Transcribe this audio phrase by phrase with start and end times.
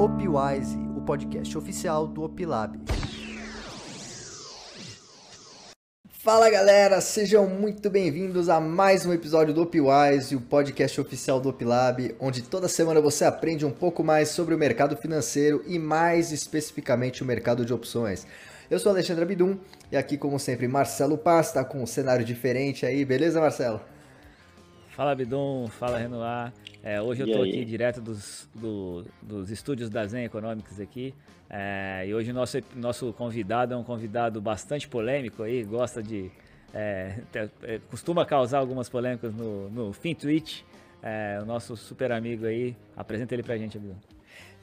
[0.00, 2.80] Opwise, o podcast oficial do Opilab.
[6.08, 11.50] Fala galera, sejam muito bem-vindos a mais um episódio do Opwise, o podcast oficial do
[11.50, 16.32] Opilab, onde toda semana você aprende um pouco mais sobre o mercado financeiro e mais
[16.32, 18.26] especificamente o mercado de opções.
[18.70, 19.58] Eu sou Alexandre Abidum
[19.92, 23.82] e aqui, como sempre, Marcelo Paz, tá com um cenário diferente aí, beleza, Marcelo?
[25.00, 26.52] Fala Bidon, fala Renoir.
[26.82, 31.14] É, hoje eu estou aqui direto dos, do, dos estúdios da Zen Economics aqui.
[31.48, 36.30] É, e hoje o nosso, nosso convidado é um convidado bastante polêmico aí, gosta de.
[36.74, 37.14] É,
[37.62, 40.64] é costuma causar algumas polêmicas no, no FinTwitch.
[41.02, 42.76] É, o nosso super amigo aí.
[42.94, 43.96] Apresenta ele pra gente, Bidon.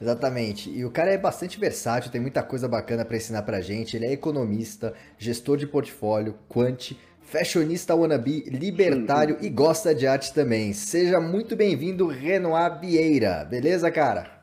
[0.00, 0.70] Exatamente.
[0.70, 3.96] E o cara é bastante versátil, tem muita coisa bacana para ensinar pra gente.
[3.96, 6.92] Ele é economista, gestor de portfólio, quant
[7.30, 10.72] fashionista wannabe, libertário e gosta de arte também.
[10.72, 13.44] Seja muito bem-vindo, Renoir Vieira.
[13.44, 14.38] Beleza, cara?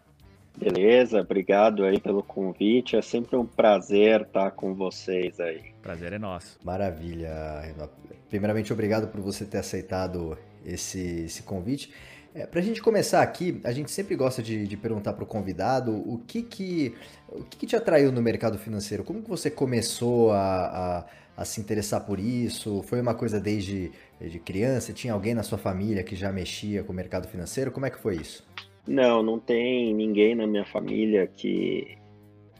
[0.55, 2.95] Beleza, obrigado aí pelo convite.
[2.95, 5.63] É sempre um prazer estar com vocês aí.
[5.81, 6.59] Prazer é nosso.
[6.63, 7.89] Maravilha, Renoir.
[8.29, 11.91] Primeiramente, obrigado por você ter aceitado esse, esse convite.
[12.35, 15.27] É, para a gente começar aqui, a gente sempre gosta de, de perguntar para o
[15.27, 16.93] convidado o que que,
[17.29, 19.03] o que que te atraiu no mercado financeiro?
[19.03, 21.05] Como que você começou a, a
[21.35, 22.81] a se interessar por isso?
[22.83, 24.93] Foi uma coisa desde, desde criança?
[24.93, 27.71] Tinha alguém na sua família que já mexia com o mercado financeiro?
[27.71, 28.45] Como é que foi isso?
[28.87, 31.97] Não, não tem ninguém na minha família que,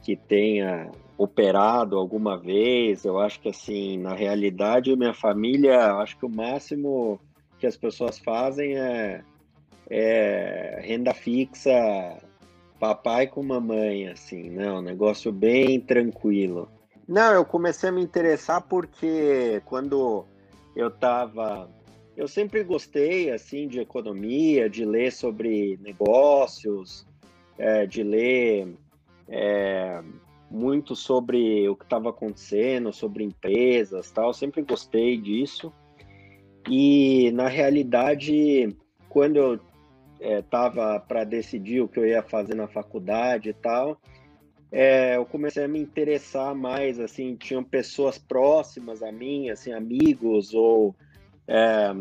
[0.01, 3.05] que tenha operado alguma vez.
[3.05, 7.19] Eu acho que assim, na realidade, minha família, acho que o máximo
[7.59, 9.21] que as pessoas fazem é,
[9.89, 11.71] é renda fixa,
[12.79, 14.71] papai com mamãe, assim, né?
[14.71, 16.69] Um negócio bem tranquilo.
[17.07, 20.25] Não, eu comecei a me interessar porque quando
[20.75, 21.69] eu estava.
[22.17, 27.05] Eu sempre gostei assim de economia, de ler sobre negócios,
[27.57, 28.73] é, de ler
[29.27, 30.01] é,
[30.49, 34.27] muito sobre o que estava acontecendo, sobre empresas, tal.
[34.27, 35.71] Eu sempre gostei disso.
[36.69, 38.75] E na realidade,
[39.09, 39.59] quando eu
[40.19, 43.99] estava é, para decidir o que eu ia fazer na faculdade e tal,
[44.77, 50.53] é, eu comecei a me interessar mais, assim, tinham pessoas próximas a mim, assim, amigos
[50.53, 50.93] ou
[51.47, 51.93] é,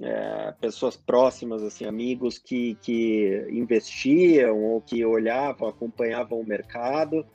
[0.00, 7.26] é, pessoas próximas, assim, amigos que, que investiam ou que olhavam, acompanhavam o mercado.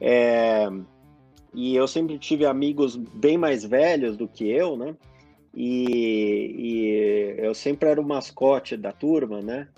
[0.00, 0.66] É,
[1.52, 4.96] e eu sempre tive amigos bem mais velhos do que eu, né?
[5.54, 9.68] E, e eu sempre era o mascote da turma, né?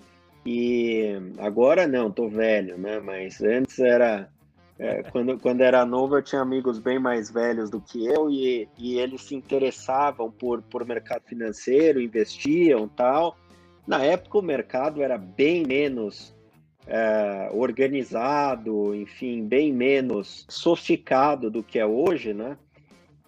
[0.45, 2.99] E agora não, tô velho, né?
[2.99, 4.29] Mas antes era.
[4.77, 8.65] É, quando, quando era novo, eu tinha amigos bem mais velhos do que eu e,
[8.77, 13.37] e eles se interessavam por, por mercado financeiro, investiam tal.
[13.85, 16.33] Na época, o mercado era bem menos
[16.87, 22.57] é, organizado, enfim, bem menos sofisticado do que é hoje, né?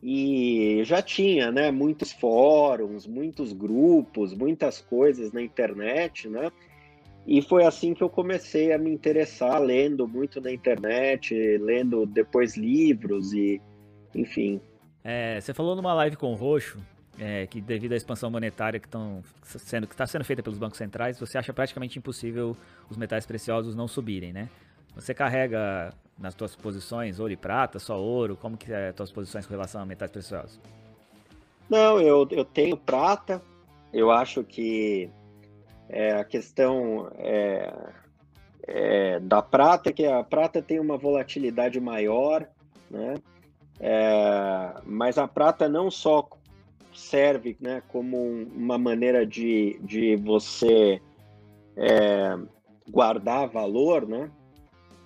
[0.02, 6.52] E já tinha, né, muitos fóruns, muitos grupos, muitas coisas na internet, né?
[7.26, 12.58] E foi assim que eu comecei a me interessar, lendo muito na internet, lendo depois
[12.58, 13.62] livros e,
[14.16, 14.60] enfim.
[15.04, 16.80] É, você falou numa live com o Roxo
[17.20, 18.88] é, que devido à expansão monetária que
[19.44, 22.56] sendo que está sendo feita pelos bancos centrais, você acha praticamente impossível
[22.90, 24.50] os metais preciosos não subirem, né?
[24.96, 28.36] Você carrega nas suas posições ouro e prata, só ouro?
[28.36, 30.60] Como que é as tuas posições com relação a metais preciosos?
[31.70, 33.42] Não, eu, eu tenho prata.
[33.94, 35.10] Eu acho que
[35.92, 37.74] é, a questão é,
[38.66, 42.48] é, da prata, é que a prata tem uma volatilidade maior,
[42.90, 43.16] né?
[43.78, 46.30] É, mas a prata não só
[46.94, 48.18] serve né, como
[48.56, 51.02] uma maneira de, de você
[51.76, 52.38] é,
[52.90, 54.32] guardar valor, né?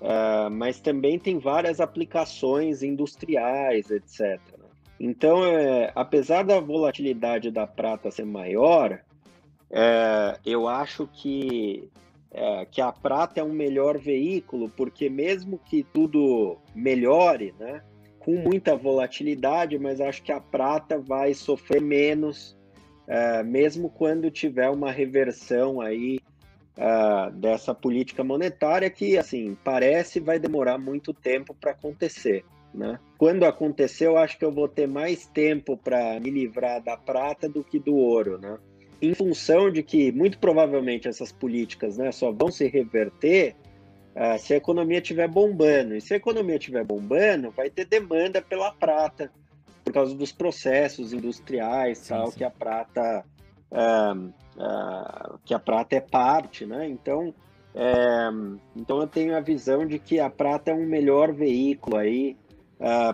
[0.02, 4.40] É, mas também tem várias aplicações industriais, etc.
[5.00, 5.42] Então,
[5.96, 9.02] apesar da volatilidade da prata ser maior,
[9.72, 11.90] é, eu acho que,
[12.32, 17.82] é, que a prata é um melhor veículo, porque mesmo que tudo melhore, né,
[18.20, 22.58] com muita volatilidade, mas acho que a prata vai sofrer menos,
[23.08, 26.20] é, mesmo quando tiver uma reversão aí
[26.76, 32.44] é, dessa política monetária que, assim, parece vai demorar muito tempo para acontecer.
[32.74, 33.00] Né?
[33.18, 37.48] Quando acontecer, eu acho que eu vou ter mais tempo para me livrar da prata
[37.48, 38.58] do que do ouro, né?
[39.02, 43.56] Em função de que, muito provavelmente, essas políticas né, só vão se reverter
[44.16, 45.96] uh, se a economia estiver bombando.
[45.96, 49.32] E se a economia estiver bombando, vai ter demanda pela prata,
[49.84, 52.38] por causa dos processos industriais, sim, tal, sim.
[52.38, 53.26] que a prata
[53.72, 54.26] uh,
[54.58, 56.88] uh, que a prata é parte, né?
[56.88, 57.34] Então,
[57.78, 58.30] É,
[58.74, 62.38] então eu tenho a visão de que a prata é um melhor veículo aí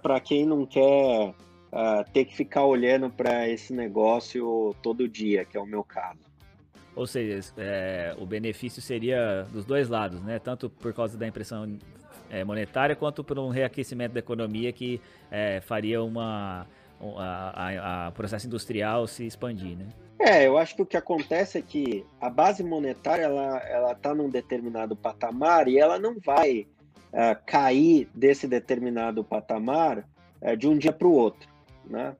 [0.03, 1.33] para quem não quer
[1.71, 6.19] uh, ter que ficar olhando para esse negócio todo dia, que é o meu caso.
[6.95, 10.39] Ou seja, é, o benefício seria dos dois lados, né?
[10.39, 11.77] Tanto por causa da impressão
[12.29, 16.67] é, monetária quanto por um reaquecimento da economia que é, faria uma
[16.99, 19.87] o processo industrial se expandir, né?
[20.19, 24.13] É, eu acho que o que acontece é que a base monetária ela ela está
[24.13, 26.67] num determinado patamar e ela não vai
[27.11, 30.07] uh, cair desse determinado patamar
[30.41, 31.49] uh, de um dia para o outro,
[31.89, 32.15] né?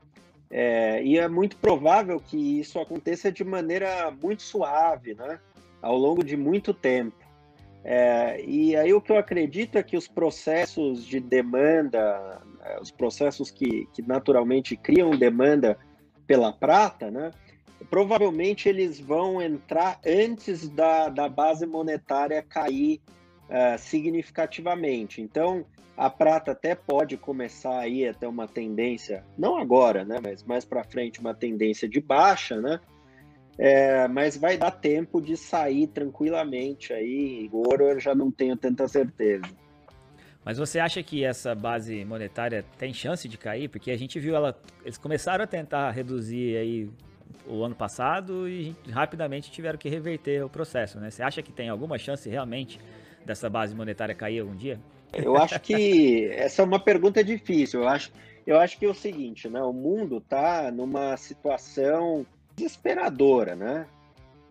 [0.49, 5.39] É, e é muito provável que isso aconteça de maneira muito suave, né?
[5.81, 7.17] Ao longo de muito tempo.
[7.83, 12.91] É, e aí o que eu acredito é que os processos de demanda, é, os
[12.91, 15.77] processos que, que naturalmente criam demanda
[16.27, 17.31] pela prata, né?
[17.89, 23.01] Provavelmente eles vão entrar antes da, da base monetária cair
[23.51, 25.21] uh, significativamente.
[25.21, 25.65] Então,
[25.97, 30.65] a prata até pode começar aí a ter uma tendência, não agora, né, mas mais
[30.65, 32.79] para frente, uma tendência de baixa, né?
[33.57, 37.49] É, mas vai dar tempo de sair tranquilamente aí.
[37.51, 39.43] Ouro eu já não tenho tanta certeza.
[40.43, 43.67] Mas você acha que essa base monetária tem chance de cair?
[43.67, 46.89] Porque a gente viu ela, eles começaram a tentar reduzir aí
[47.45, 51.11] o ano passado e rapidamente tiveram que reverter o processo, né?
[51.11, 52.79] Você acha que tem alguma chance realmente
[53.25, 54.79] dessa base monetária cair algum dia?
[55.13, 57.81] Eu acho que essa é uma pergunta difícil.
[57.81, 58.11] Eu acho,
[58.45, 59.61] eu acho que é o seguinte, né?
[59.61, 62.25] O mundo está numa situação
[62.55, 63.85] desesperadora, né?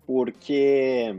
[0.06, 1.14] Porque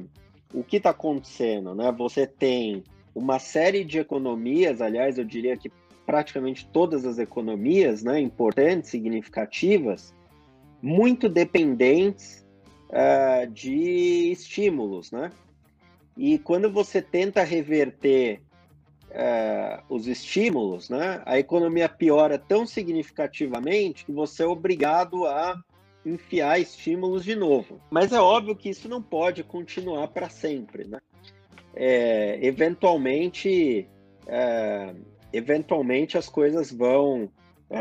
[0.54, 1.92] o que está acontecendo, né?
[1.92, 2.84] Você tem
[3.14, 5.72] uma série de economias, aliás, eu diria que
[6.06, 10.14] praticamente todas as economias, né, importantes, significativas,
[10.82, 12.46] muito dependentes
[12.90, 15.32] uh, de estímulos, né?
[16.18, 18.42] E quando você tenta reverter
[19.12, 25.62] uh, os estímulos, né, a economia piora tão significativamente que você é obrigado a
[26.06, 27.80] enfiar estímulos de novo.
[27.90, 31.00] Mas é óbvio que isso não pode continuar para sempre, né?
[31.74, 33.88] É, eventualmente,
[34.28, 34.94] é,
[35.32, 37.30] eventualmente as coisas vão,
[37.70, 37.80] é,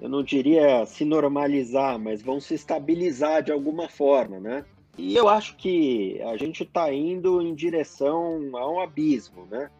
[0.00, 4.64] eu não diria se normalizar, mas vão se estabilizar de alguma forma, né?
[4.98, 9.70] E eu acho que a gente está indo em direção a um abismo, né?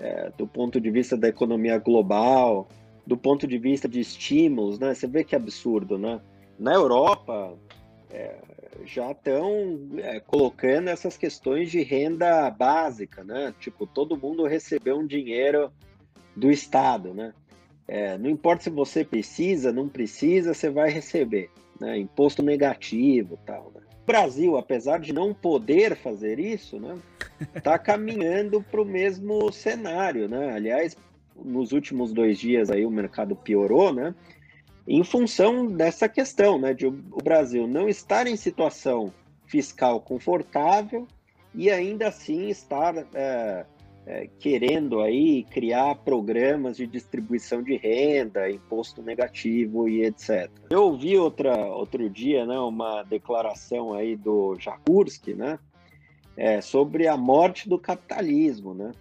[0.00, 2.68] É, do ponto de vista da economia global,
[3.06, 4.94] do ponto de vista de estímulos, né?
[4.94, 6.20] Você vê que absurdo, né?
[6.58, 7.56] na Europa
[8.10, 8.36] é,
[8.84, 13.54] já estão é, colocando essas questões de renda básica, né?
[13.60, 15.70] Tipo, todo mundo recebeu um dinheiro
[16.34, 17.32] do Estado, né?
[17.86, 21.50] É, não importa se você precisa, não precisa, você vai receber,
[21.80, 21.98] né?
[21.98, 23.72] Imposto negativo, tal.
[23.74, 23.82] Né?
[24.08, 26.96] Brasil, apesar de não poder fazer isso, né?
[27.54, 30.52] Está caminhando para o mesmo cenário, né?
[30.52, 30.96] Aliás,
[31.36, 34.14] nos últimos dois dias aí o mercado piorou, né?
[34.88, 39.12] em função dessa questão, né, de o Brasil não estar em situação
[39.46, 41.06] fiscal confortável
[41.54, 43.66] e ainda assim estar é,
[44.08, 50.50] é, querendo aí criar programas de distribuição de renda, imposto negativo e etc.
[50.70, 55.58] Eu ouvi outra, outro dia, né, uma declaração aí do Jakurski, né,
[56.34, 58.92] é, sobre a morte do capitalismo, né,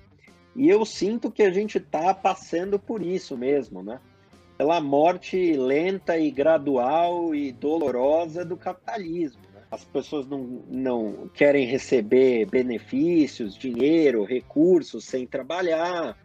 [0.54, 4.02] e eu sinto que a gente está passando por isso mesmo, né
[4.58, 9.47] pela morte lenta e gradual e dolorosa do capitalismo.
[9.70, 16.18] As pessoas não, não querem receber benefícios, dinheiro, recursos sem trabalhar,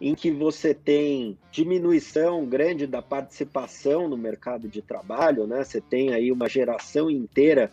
[0.00, 5.62] em que você tem diminuição grande da participação no mercado de trabalho, né?
[5.62, 7.70] Você tem aí uma geração inteira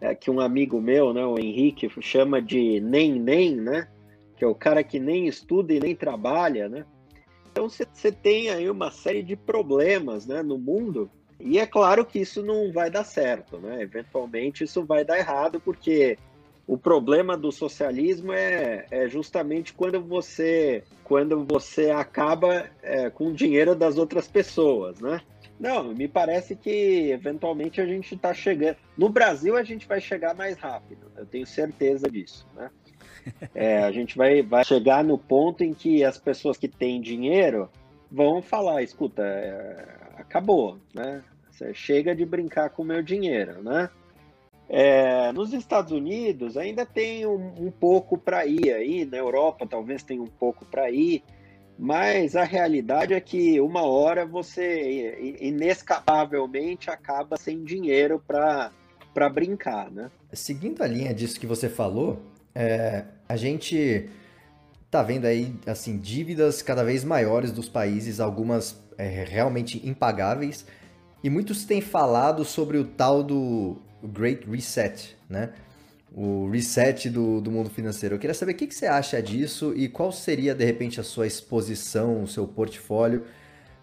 [0.00, 3.86] é, que um amigo meu, né, o Henrique, chama de nem nem, né?
[4.36, 6.86] Que é o cara que nem estuda e nem trabalha, né?
[7.50, 12.18] Então você tem aí uma série de problemas né, no mundo, e é claro que
[12.18, 13.82] isso não vai dar certo, né?
[13.82, 16.18] Eventualmente isso vai dar errado, porque
[16.66, 23.32] o problema do socialismo é, é justamente quando você, quando você acaba é, com o
[23.32, 25.20] dinheiro das outras pessoas, né?
[25.58, 28.76] Não, me parece que eventualmente a gente está chegando.
[28.96, 32.70] No Brasil a gente vai chegar mais rápido, eu tenho certeza disso, né?
[33.54, 37.68] É, a gente vai, vai chegar no ponto em que as pessoas que têm dinheiro
[38.10, 39.97] vão falar, escuta, é,
[40.28, 41.22] acabou, né?
[41.50, 43.88] Você chega de brincar com o meu dinheiro, né?
[44.68, 50.02] É, nos Estados Unidos ainda tem um, um pouco para ir aí, na Europa talvez
[50.02, 51.24] tenha um pouco para ir,
[51.78, 58.70] mas a realidade é que uma hora você inescapavelmente acaba sem dinheiro para
[59.32, 60.10] brincar, né?
[60.34, 62.20] Seguindo a linha disso que você falou,
[62.54, 64.08] é, A gente
[64.90, 70.64] tá vendo aí, assim, dívidas cada vez maiores dos países, algumas é, realmente impagáveis,
[71.22, 75.50] e muitos têm falado sobre o tal do Great Reset, né?
[76.14, 78.14] O reset do, do mundo financeiro.
[78.14, 81.02] Eu queria saber o que, que você acha disso e qual seria, de repente, a
[81.02, 83.24] sua exposição, o seu portfólio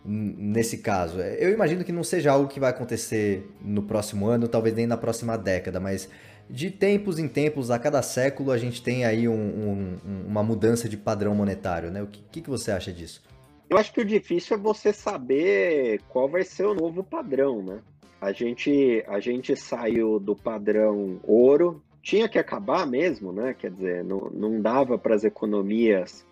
[0.03, 1.19] nesse caso.
[1.19, 4.97] Eu imagino que não seja algo que vai acontecer no próximo ano, talvez nem na
[4.97, 6.07] próxima década, mas
[6.49, 9.97] de tempos em tempos, a cada século, a gente tem aí um, um,
[10.27, 12.01] uma mudança de padrão monetário, né?
[12.03, 13.23] O que, que você acha disso?
[13.69, 17.79] Eu acho que o difícil é você saber qual vai ser o novo padrão, né?
[18.21, 23.53] A gente, a gente saiu do padrão ouro, tinha que acabar mesmo, né?
[23.53, 26.25] Quer dizer, não, não dava para as economias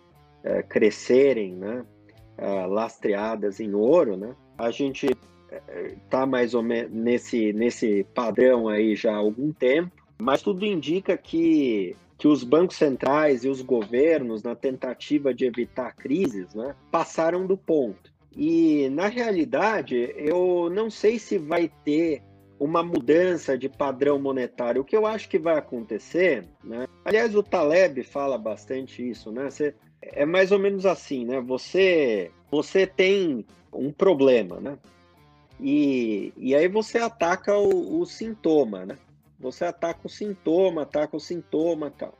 [0.44, 1.84] é, crescerem, né?
[2.38, 4.34] É, lastreadas em ouro, né?
[4.56, 5.08] A gente
[6.02, 10.03] está mais ou menos nesse, nesse padrão aí já há algum tempo.
[10.18, 15.94] Mas tudo indica que, que os bancos centrais e os governos, na tentativa de evitar
[15.94, 18.12] crises, né, passaram do ponto.
[18.36, 22.22] E, na realidade, eu não sei se vai ter
[22.58, 24.82] uma mudança de padrão monetário.
[24.82, 26.86] O que eu acho que vai acontecer, né?
[27.04, 29.50] Aliás, o Taleb fala bastante isso, né?
[29.50, 31.40] Você, é mais ou menos assim, né?
[31.40, 34.78] Você, você tem um problema, né?
[35.60, 38.98] E, e aí você ataca o, o sintoma, né?
[39.38, 42.14] Você ataca o sintoma, ataca o sintoma tal.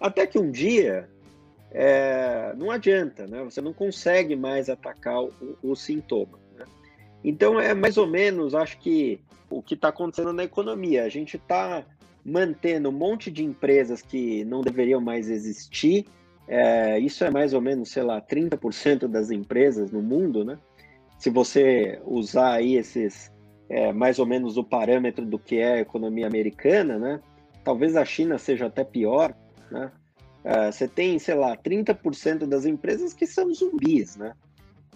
[0.00, 1.08] Até que um dia
[1.70, 3.42] é, não adianta, né?
[3.44, 5.32] Você não consegue mais atacar o,
[5.62, 6.38] o sintoma.
[6.56, 6.64] Né?
[7.22, 9.20] Então é mais ou menos, acho que
[9.50, 11.04] o que está acontecendo na economia.
[11.04, 11.84] A gente está
[12.24, 16.06] mantendo um monte de empresas que não deveriam mais existir.
[16.46, 20.58] É, isso é mais ou menos, sei lá, 30% das empresas no mundo, né?
[21.18, 23.29] Se você usar aí esses
[23.70, 27.20] é, mais ou menos o parâmetro do que é a economia americana, né?
[27.62, 29.32] Talvez a China seja até pior,
[29.70, 29.92] né?
[30.42, 34.34] É, você tem, sei lá, 30% das empresas que são zumbis, né?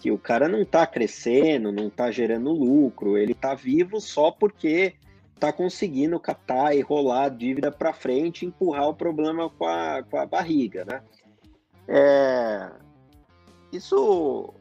[0.00, 4.95] Que o cara não está crescendo, não está gerando lucro, ele está vivo só porque
[5.35, 10.16] está conseguindo captar e rolar a dívida para frente, empurrar o problema com a, com
[10.16, 11.00] a barriga, né?
[11.87, 12.73] É,
[13.73, 14.52] isso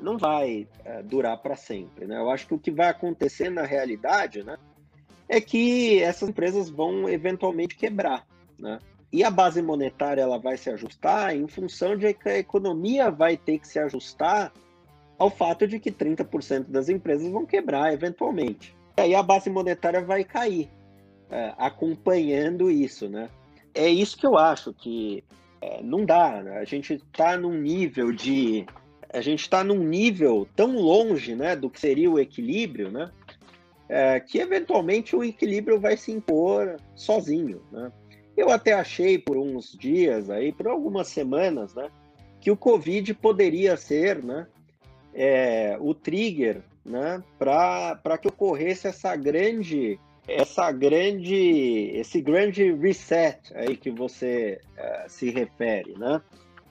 [0.00, 2.06] não vai é, durar para sempre.
[2.06, 2.16] Né?
[2.18, 4.56] Eu acho que o que vai acontecer na realidade né,
[5.28, 8.26] é que essas empresas vão eventualmente quebrar.
[8.58, 8.78] Né?
[9.12, 13.36] E a base monetária ela vai se ajustar em função de que a economia vai
[13.36, 14.52] ter que se ajustar
[15.18, 18.76] ao fato de que 30% das empresas vão quebrar eventualmente.
[18.98, 20.68] E aí a base monetária vai cair,
[21.30, 23.08] é, acompanhando isso.
[23.08, 23.30] Né?
[23.74, 25.24] É isso que eu acho que
[25.60, 26.42] é, não dá.
[26.42, 26.58] Né?
[26.58, 28.66] A gente está num nível de
[29.16, 33.10] a gente está num nível tão longe né, do que seria o equilíbrio, né,
[33.88, 37.62] é, que eventualmente o equilíbrio vai se impor sozinho.
[37.72, 37.90] Né?
[38.36, 41.88] Eu até achei por uns dias, aí, por algumas semanas, né,
[42.40, 44.46] que o Covid poderia ser né,
[45.14, 53.76] é, o trigger né, para que ocorresse essa grande essa grande esse grande reset aí
[53.76, 56.20] que você uh, se refere, né?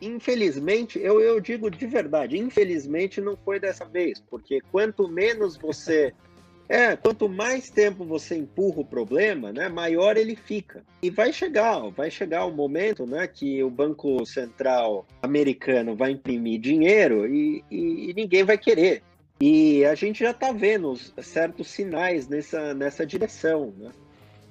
[0.01, 6.13] Infelizmente, eu, eu digo de verdade, infelizmente não foi dessa vez, porque quanto menos você.
[6.67, 10.83] É, quanto mais tempo você empurra o problema, né, maior ele fica.
[10.99, 16.09] E vai chegar, vai chegar o um momento, né, que o Banco Central americano vai
[16.09, 19.03] imprimir dinheiro e, e, e ninguém vai querer.
[19.39, 23.91] E a gente já está vendo certos sinais nessa, nessa direção, né,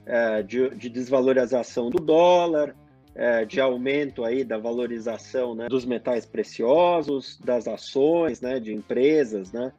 [0.07, 2.77] é, de, de desvalorização do dólar,
[3.15, 9.53] é, de aumento aí da valorização né, dos metais preciosos, das ações né, de empresas,
[9.53, 9.73] né?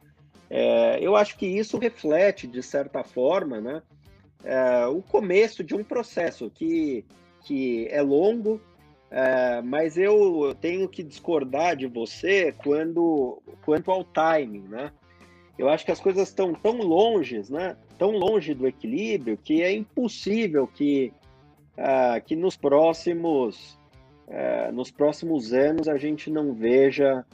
[0.48, 3.82] É, eu acho que isso reflete, de certa forma, né,
[4.44, 7.04] é, o começo de um processo que,
[7.42, 8.60] que é longo,
[9.10, 14.92] é, mas eu tenho que discordar de você quando, quanto ao timing, né?
[15.58, 17.76] Eu acho que as coisas estão tão longe, né?
[17.98, 21.12] Tão longe do equilíbrio que é impossível que
[21.76, 23.78] uh, que nos próximos,
[24.26, 27.24] uh, nos próximos anos a gente não veja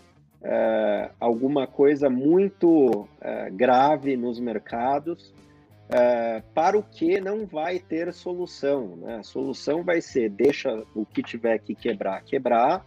[0.40, 3.08] uh, alguma coisa muito
[3.52, 5.32] grave nos mercados,
[6.54, 8.96] para o que não vai ter solução.
[8.96, 9.16] Né?
[9.16, 12.87] A solução vai ser deixa o que tiver que quebrar, quebrar,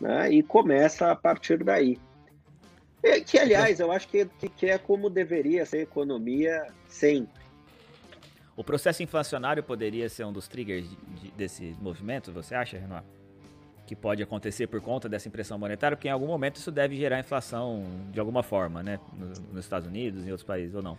[0.00, 0.28] né?
[0.28, 2.00] e começa a partir daí.
[3.26, 7.41] Que, aliás, eu acho que, que é como deveria ser a economia sempre.
[8.62, 13.02] O processo inflacionário poderia ser um dos triggers de, de, desse movimento, você acha, Renoir?
[13.84, 17.18] Que pode acontecer por conta dessa impressão monetária, porque em algum momento isso deve gerar
[17.18, 19.00] inflação de alguma forma, né?
[19.52, 20.96] Nos Estados Unidos, em outros países, ou não?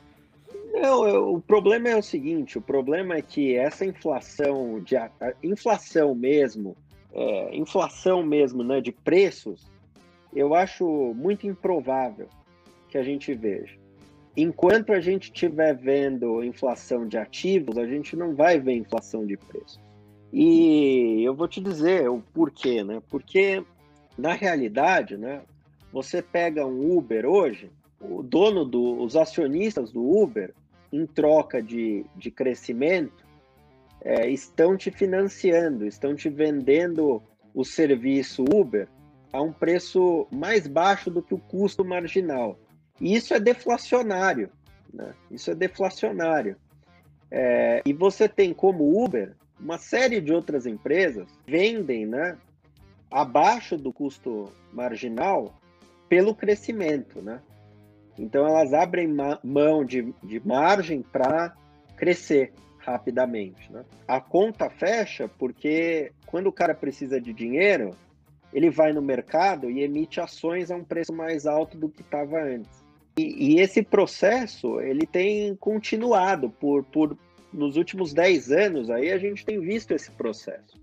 [0.73, 4.97] Não, o problema é o seguinte: o problema é que essa inflação, de,
[5.41, 6.75] inflação mesmo,
[7.13, 9.71] é, inflação mesmo, né, de preços,
[10.35, 12.27] eu acho muito improvável
[12.89, 13.81] que a gente veja.
[14.35, 19.37] Enquanto a gente estiver vendo inflação de ativos, a gente não vai ver inflação de
[19.37, 19.79] preços.
[20.31, 23.01] E eu vou te dizer o porquê, né?
[23.09, 23.63] Porque
[24.17, 25.41] na realidade, né,
[25.91, 27.69] você pega um Uber hoje,
[28.01, 30.53] o dono do, os acionistas do Uber,
[30.91, 33.23] em troca de, de crescimento,
[34.01, 37.21] é, estão te financiando, estão te vendendo
[37.53, 38.87] o serviço Uber
[39.31, 42.57] a um preço mais baixo do que o custo marginal.
[42.99, 44.49] E isso é deflacionário.
[44.93, 45.13] Né?
[45.31, 46.55] Isso é deflacionário.
[47.31, 52.37] É, e você tem como Uber uma série de outras empresas vendem né,
[53.09, 55.53] abaixo do custo marginal
[56.09, 57.21] pelo crescimento.
[57.21, 57.41] Né?
[58.17, 59.07] Então elas abrem
[59.43, 61.55] mão de, de margem para
[61.95, 63.71] crescer rapidamente.
[63.71, 63.83] Né?
[64.07, 67.95] A conta fecha porque quando o cara precisa de dinheiro,
[68.51, 72.41] ele vai no mercado e emite ações a um preço mais alto do que estava
[72.41, 72.82] antes.
[73.17, 77.17] E, e, esse processo ele tem continuado por, por
[77.51, 80.81] nos últimos 10 anos aí a gente tem visto esse processo.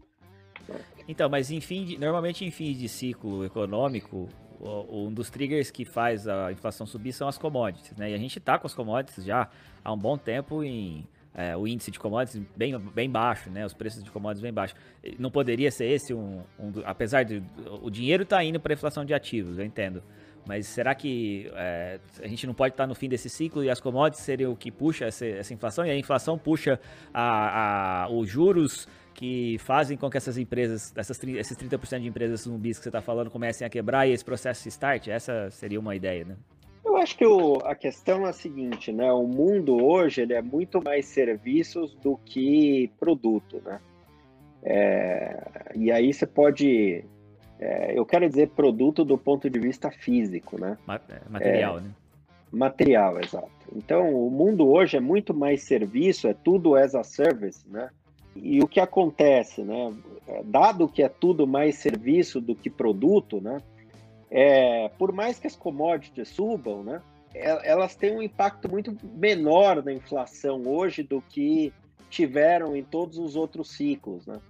[1.08, 4.28] Então, mas em fim de, normalmente em fins de ciclo econômico,
[4.60, 8.10] um dos triggers que faz a inflação subir são as commodities, né?
[8.10, 9.48] E a gente está com as commodities já
[9.82, 13.64] há um bom tempo em é, o índice de commodities bem, bem baixo, né?
[13.64, 14.78] Os preços de commodities bem baixos.
[15.18, 17.42] Não poderia ser esse um, um apesar de
[17.82, 20.02] o dinheiro está indo para inflação de ativos, eu entendo.
[20.50, 23.80] Mas será que é, a gente não pode estar no fim desse ciclo e as
[23.80, 25.86] commodities seriam o que puxa essa, essa inflação?
[25.86, 26.80] E a inflação puxa
[27.14, 32.40] a, a, os juros que fazem com que essas empresas, essas, esses 30% de empresas
[32.40, 35.06] zumbis que você está falando comecem a quebrar e esse processo se start?
[35.06, 36.36] Essa seria uma ideia, né?
[36.84, 39.12] Eu acho que o, a questão é a seguinte, né?
[39.12, 43.80] O mundo hoje ele é muito mais serviços do que produto, né?
[44.64, 47.04] É, e aí você pode,
[47.60, 50.78] é, eu quero dizer produto do ponto de vista físico, né?
[50.88, 51.90] É, material, é, né?
[52.50, 53.50] Material, exato.
[53.76, 57.90] Então, o mundo hoje é muito mais serviço, é tudo as a service, né?
[58.34, 59.92] E o que acontece, né?
[60.26, 63.58] É, dado que é tudo mais serviço do que produto, né?
[64.30, 67.02] É, por mais que as commodities subam, né?
[67.34, 71.74] É, elas têm um impacto muito menor na inflação hoje do que
[72.08, 74.40] tiveram em todos os outros ciclos, né?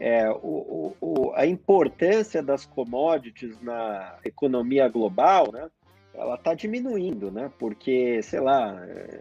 [0.00, 5.70] É, o, o, a importância das commodities na economia global, né?
[6.14, 7.50] Ela está diminuindo, né?
[7.58, 9.20] Porque, sei lá, é,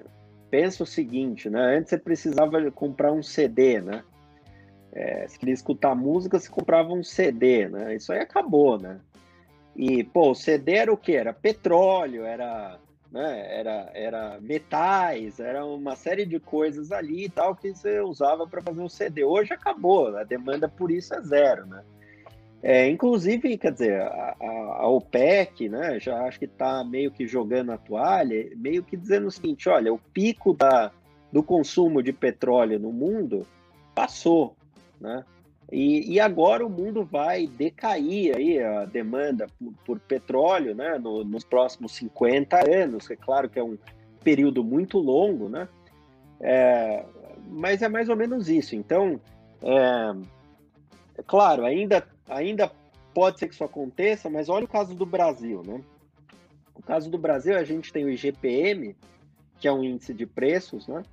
[0.49, 1.77] pensa o seguinte, né?
[1.77, 4.03] Antes você precisava comprar um CD, né?
[4.93, 7.93] É, se queria escutar música, você comprava um CD, né?
[7.95, 9.01] Isso aí acabou, né?
[9.75, 11.13] E, pô, o CD era o quê?
[11.13, 12.79] Era petróleo, era,
[13.12, 13.60] né?
[13.60, 18.62] era, era metais, era uma série de coisas ali e tal que você usava para
[18.62, 19.24] fazer um CD.
[19.24, 21.84] Hoje acabou, a demanda por isso é zero, né?
[22.62, 27.72] É, inclusive, quer dizer, a, a, OPEC, né, já acho que está meio que jogando
[27.72, 30.91] a toalha, meio que dizendo o seguinte: olha, o pico da,
[31.32, 33.48] do consumo de petróleo no mundo
[33.95, 34.58] passou,
[35.00, 35.24] né?
[35.71, 41.23] E, e agora o mundo vai decair aí a demanda por, por petróleo, né, no,
[41.23, 43.10] nos próximos 50 anos.
[43.10, 43.77] É claro que é um
[44.23, 45.67] período muito longo, né?
[46.41, 47.05] É,
[47.47, 48.75] mas é mais ou menos isso.
[48.75, 49.19] Então,
[49.62, 50.15] é,
[51.19, 52.71] é claro, ainda ainda
[53.13, 55.82] pode ser que isso aconteça, mas olha o caso do Brasil, né?
[56.75, 58.95] No caso do Brasil, a gente tem o IGPM,
[59.60, 61.03] que é um índice de preços, né?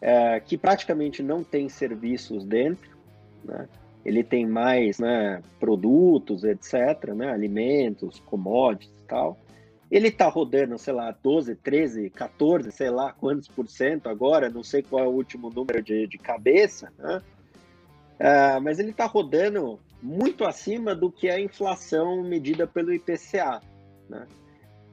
[0.00, 2.96] É, que praticamente não tem serviços dentro,
[3.44, 3.68] né?
[4.04, 7.30] Ele tem mais né, produtos, etc., né?
[7.30, 9.38] alimentos, commodities e tal.
[9.90, 14.62] Ele está rodando, sei lá, 12, 13, 14, sei lá quantos por cento agora, não
[14.62, 17.20] sei qual é o último número de, de cabeça, né?
[18.20, 23.62] Uh, mas ele está rodando muito acima do que é a inflação medida pelo IPCA.
[24.08, 24.26] Né?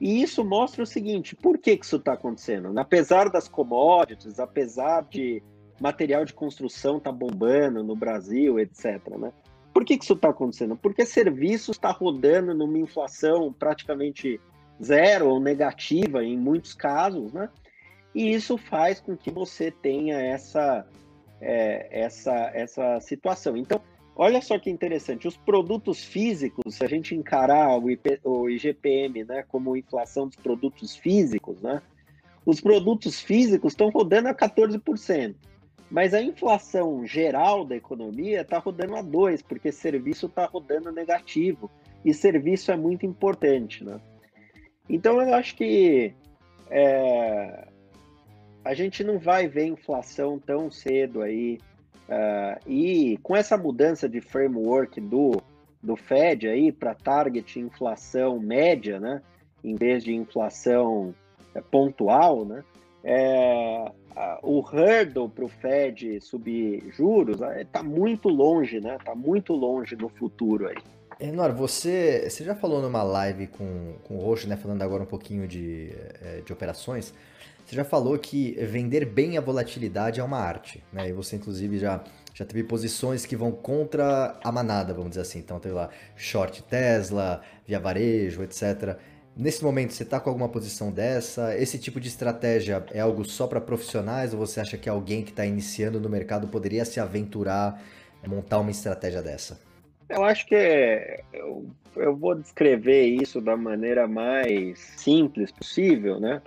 [0.00, 2.76] E isso mostra o seguinte: por que, que isso está acontecendo?
[2.78, 5.42] Apesar das commodities, apesar de
[5.80, 9.00] material de construção tá bombando no Brasil, etc.
[9.16, 9.32] Né?
[9.72, 10.76] Por que, que isso está acontecendo?
[10.76, 14.40] Porque serviços está rodando numa inflação praticamente
[14.82, 17.48] zero ou negativa em muitos casos, né?
[18.14, 20.86] E isso faz com que você tenha essa,
[21.40, 23.56] é, essa, essa situação.
[23.56, 23.80] Então,
[24.20, 29.22] Olha só que interessante, os produtos físicos, se a gente encarar o, IP, o IGPM
[29.22, 31.80] né, como inflação dos produtos físicos, né,
[32.44, 35.36] os produtos físicos estão rodando a 14%,
[35.90, 41.70] mas a inflação geral da economia está rodando a 2%, porque serviço está rodando negativo,
[42.04, 43.84] e serviço é muito importante.
[43.84, 44.00] Né?
[44.88, 46.14] Então eu acho que
[46.70, 47.68] é,
[48.64, 51.58] a gente não vai ver inflação tão cedo aí
[52.08, 55.42] Uh, e com essa mudança de framework do,
[55.82, 59.20] do Fed aí para target inflação média, né,
[59.62, 61.14] em vez de inflação
[61.54, 62.64] é, pontual, né,
[63.10, 63.90] é,
[64.42, 68.96] o hurdle para o Fed subir juros está muito longe, né?
[68.96, 70.76] Está muito longe no futuro aí.
[71.18, 74.58] Enor, você, você já falou numa live com, com o Roxo, né?
[74.58, 75.90] Falando agora um pouquinho de,
[76.22, 77.14] é, de operações.
[77.64, 81.08] Você já falou que vender bem a volatilidade é uma arte, né?
[81.08, 85.38] E você, inclusive, já, já teve posições que vão contra a manada, vamos dizer assim.
[85.38, 88.98] Então, teve lá short Tesla, via varejo, etc.
[89.38, 91.56] Nesse momento, você está com alguma posição dessa?
[91.56, 95.30] Esse tipo de estratégia é algo só para profissionais ou você acha que alguém que
[95.30, 97.80] está iniciando no mercado poderia se aventurar
[98.26, 99.60] montar uma estratégia dessa?
[100.08, 106.42] Eu acho que é, eu, eu vou descrever isso da maneira mais simples possível, né?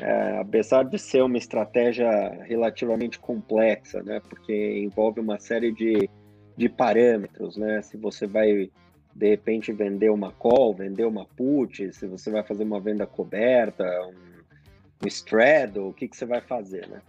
[0.00, 2.08] É, apesar de ser uma estratégia
[2.44, 4.22] relativamente complexa, né?
[4.26, 6.08] Porque envolve uma série de,
[6.56, 7.82] de parâmetros, né?
[7.82, 8.70] Se você vai
[9.14, 13.84] de repente vender uma call, vender uma put, se você vai fazer uma venda coberta,
[14.06, 17.02] um, um straddle, o que, que você vai fazer, né?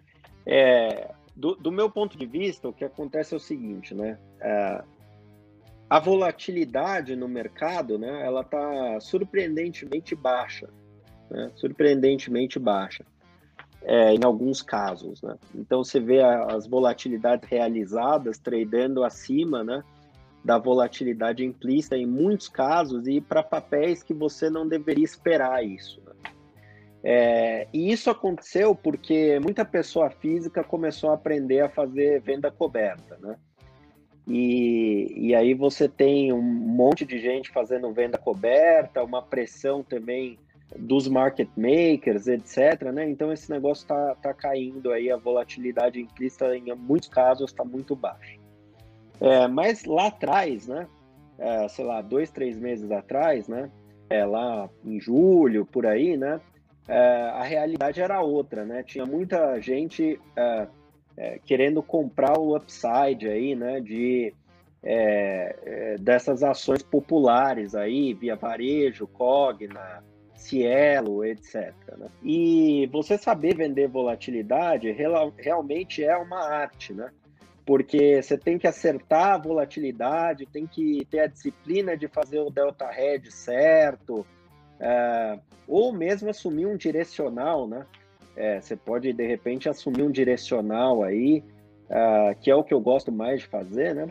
[0.45, 4.17] É, do, do, meu ponto de vista, o que acontece é o seguinte, né?
[4.41, 4.83] É,
[5.89, 8.25] a volatilidade no mercado, né?
[8.25, 10.69] Ela está surpreendentemente baixa,
[11.29, 11.51] né?
[11.55, 13.05] Surpreendentemente baixa.
[13.85, 15.37] É, em alguns casos, né?
[15.53, 19.83] Então você vê as volatilidades realizadas tradando acima, né?
[20.43, 26.01] Da volatilidade implícita em muitos casos e para papéis que você não deveria esperar isso.
[26.05, 26.13] Né?
[27.03, 33.17] É, e isso aconteceu porque muita pessoa física começou a aprender a fazer venda coberta,
[33.21, 33.35] né?
[34.25, 40.39] E, e aí você tem um monte de gente fazendo venda coberta, uma pressão também
[40.77, 42.83] dos market makers, etc.
[42.93, 43.09] Né?
[43.09, 47.97] Então esse negócio está tá caindo aí, a volatilidade implícita em muitos casos está muito
[47.97, 48.42] baixa.
[49.23, 50.85] É, mas lá atrás, né?
[51.39, 53.71] É, sei lá, dois, três meses atrás, né?
[54.09, 56.41] É, lá em julho, por aí, né?
[56.89, 58.83] É, a realidade era outra, né?
[58.83, 60.67] Tinha muita gente é,
[61.15, 63.79] é, querendo comprar o upside aí, né?
[63.79, 64.33] De
[66.01, 70.03] dessas ações populares aí, via varejo, Cogna,
[70.35, 71.73] Cielo, etc.
[71.97, 72.09] Né?
[72.21, 77.09] E você saber vender volatilidade real, realmente é uma arte, né?
[77.65, 82.49] Porque você tem que acertar a volatilidade, tem que ter a disciplina de fazer o
[82.49, 84.25] delta hedge certo,
[84.79, 87.85] é, ou mesmo assumir um direcional, né?
[88.35, 91.43] É, você pode de repente assumir um direcional aí,
[91.89, 94.07] é, que é o que eu gosto mais de fazer, né?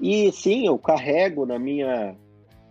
[0.00, 2.16] E sim, eu carrego na minha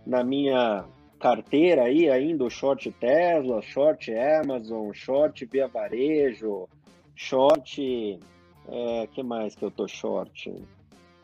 [0.04, 0.84] na minha
[1.18, 6.68] carteira aí ainda o short Tesla, short Amazon, short via varejo,
[7.14, 8.18] short
[8.68, 10.52] é, que mais que eu tô short?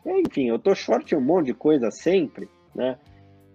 [0.05, 2.97] É, enfim, eu tô short um monte de coisa sempre, né?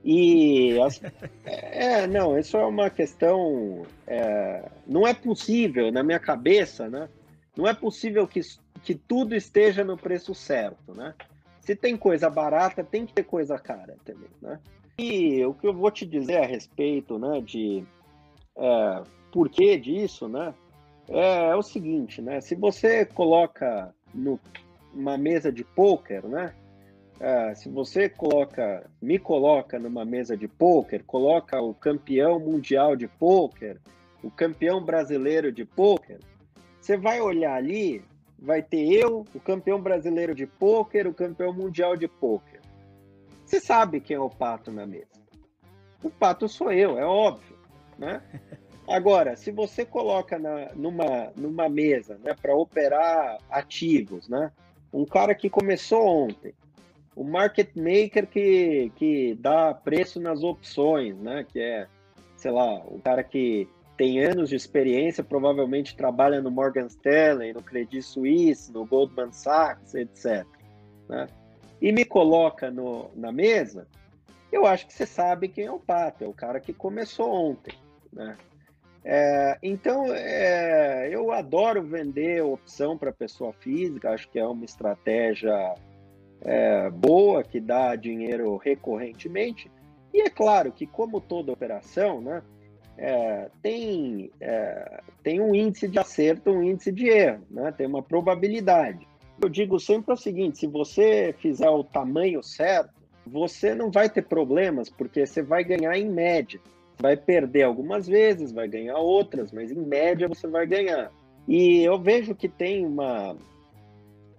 [0.05, 1.01] E as,
[1.45, 3.87] é, não, isso é uma questão.
[4.07, 7.09] É, não é possível na minha cabeça, né?
[7.57, 8.41] Não é possível que,
[8.83, 11.15] que tudo esteja no preço certo, né?
[11.61, 14.61] Se tem coisa barata, tem que ter coisa cara também, né?
[14.99, 17.83] E o que eu vou te dizer a respeito, né, de
[18.57, 20.55] é, porquê disso, né?
[21.09, 22.41] É, é o seguinte, né?
[22.41, 26.55] Se você coloca numa mesa de poker, né?
[27.21, 33.07] É, se você coloca, me coloca numa mesa de poker, coloca o campeão mundial de
[33.07, 33.81] poker,
[34.23, 36.19] o campeão brasileiro de poker,
[36.81, 38.05] você vai olhar ali,
[38.39, 42.61] vai ter eu, o campeão brasileiro de poker, o campeão mundial de poker.
[43.47, 45.07] Você sabe quem é o pato na mesa?
[46.03, 47.57] O pato sou eu, é óbvio,
[47.97, 48.23] né?
[48.87, 54.53] Agora, se você coloca na, numa, numa mesa né, para operar ativos, né,
[54.93, 56.55] um cara que começou ontem,
[57.17, 61.87] o market maker que, que dá preço nas opções, né, que é,
[62.37, 67.63] sei lá, o cara que tem anos de experiência, provavelmente trabalha no Morgan Stanley, no
[67.63, 70.45] Credit Suisse, no Goldman Sachs, etc.
[71.09, 71.29] Né?
[71.81, 73.87] E me coloca no, na mesa,
[74.51, 77.75] eu acho que você sabe quem é o pato, é o cara que começou ontem.
[78.13, 78.37] Né?
[79.05, 85.75] É, então, é, eu adoro vender opção para pessoa física, acho que é uma estratégia
[86.41, 89.71] é, boa, que dá dinheiro recorrentemente.
[90.13, 92.43] E é claro que, como toda operação, né,
[92.97, 98.03] é, tem, é, tem um índice de acerto, um índice de erro, né, tem uma
[98.03, 99.07] probabilidade.
[99.43, 102.95] Eu digo sempre o seguinte: se você fizer o tamanho certo,
[103.27, 106.61] você não vai ter problemas, porque você vai ganhar em média
[106.99, 111.11] vai perder algumas vezes, vai ganhar outras, mas em média você vai ganhar.
[111.47, 113.37] E eu vejo que tem uma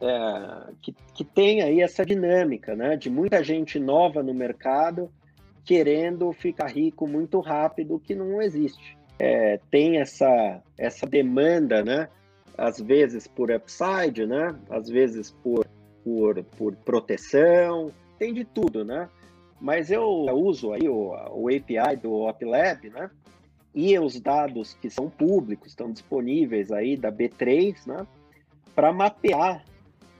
[0.01, 2.95] é, que, que tem aí essa dinâmica, né?
[2.95, 5.09] De muita gente nova no mercado
[5.63, 8.97] querendo ficar rico muito rápido, que não existe.
[9.17, 12.07] É, tem essa, essa demanda, né?
[12.57, 14.55] Às vezes por upside, né?
[14.69, 15.65] Às vezes por,
[16.03, 19.09] por, por proteção, tem de tudo, né?
[19.59, 23.09] Mas eu uso aí o, o API do OpLab, né?
[23.73, 28.05] E os dados que são públicos, estão disponíveis aí da B3, né?
[28.73, 29.63] Para mapear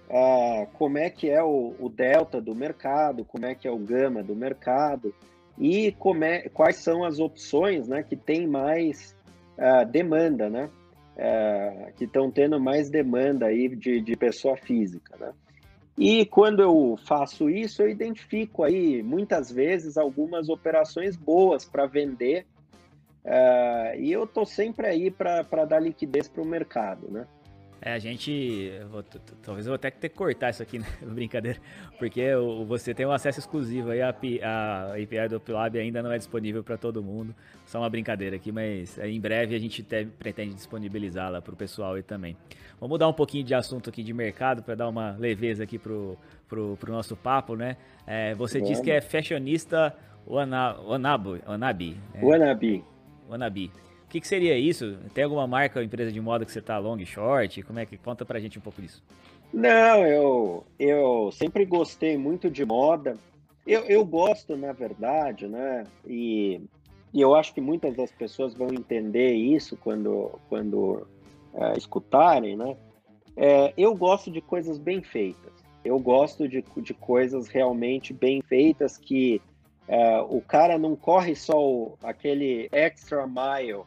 [0.09, 3.77] uh, como é que é o, o, delta do mercado, como é que é o
[3.77, 5.13] gama do mercado
[5.57, 9.15] e é, quais são as opções né, que tem mais
[9.57, 10.69] uh, demanda, né?
[11.15, 15.31] Uh, que estão tendo mais demanda aí de, de pessoa física, né?
[15.97, 22.45] E quando eu faço isso, eu identifico aí muitas vezes algumas operações boas para vender
[23.23, 27.25] uh, e eu estou sempre aí para dar liquidez para o mercado, né?
[27.85, 28.71] É, a gente.
[28.89, 29.03] Vou,
[29.43, 30.87] talvez eu vou até ter que cortar isso aqui, né?
[31.05, 31.59] brincadeira.
[31.99, 32.23] Porque
[32.67, 36.63] você tem um acesso exclusivo aí, a, a API do Upilab ainda não é disponível
[36.63, 37.35] para todo mundo.
[37.67, 41.93] Só uma brincadeira aqui, mas em breve a gente te, pretende disponibilizá-la para o pessoal
[41.93, 42.35] aí também.
[42.79, 46.17] Vamos mudar um pouquinho de assunto aqui de mercado para dar uma leveza aqui pro,
[46.49, 47.77] pro, pro nosso papo, né?
[48.07, 48.65] É, você Bom.
[48.65, 49.95] diz que é fashionista
[50.25, 51.43] Wanabi.
[51.45, 51.97] Wanabi.
[52.15, 52.25] É.
[52.25, 52.83] Wanabi.
[53.29, 54.97] Wanabi que, que seria isso?
[55.13, 57.63] Tem alguma marca ou empresa de moda que você tá long, short?
[57.63, 59.03] Como é que conta pra gente um pouco disso?
[59.53, 63.17] Não, eu, eu sempre gostei muito de moda.
[63.65, 65.85] Eu, eu gosto, na verdade, né?
[66.05, 66.61] E,
[67.13, 71.07] e eu acho que muitas das pessoas vão entender isso quando, quando
[71.53, 72.75] é, escutarem, né?
[73.37, 75.53] É, eu gosto de coisas bem feitas.
[75.83, 79.41] Eu gosto de, de coisas realmente bem feitas que
[79.87, 83.83] é, o cara não corre só o, aquele extra mile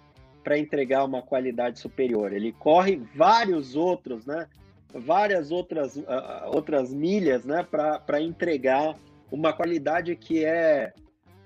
[0.49, 2.33] para entregar uma qualidade superior.
[2.33, 4.49] Ele corre vários outros, né?
[4.95, 6.07] Várias outras, uh,
[6.47, 7.63] outras milhas, né?
[7.63, 8.97] Para entregar
[9.31, 10.95] uma qualidade que é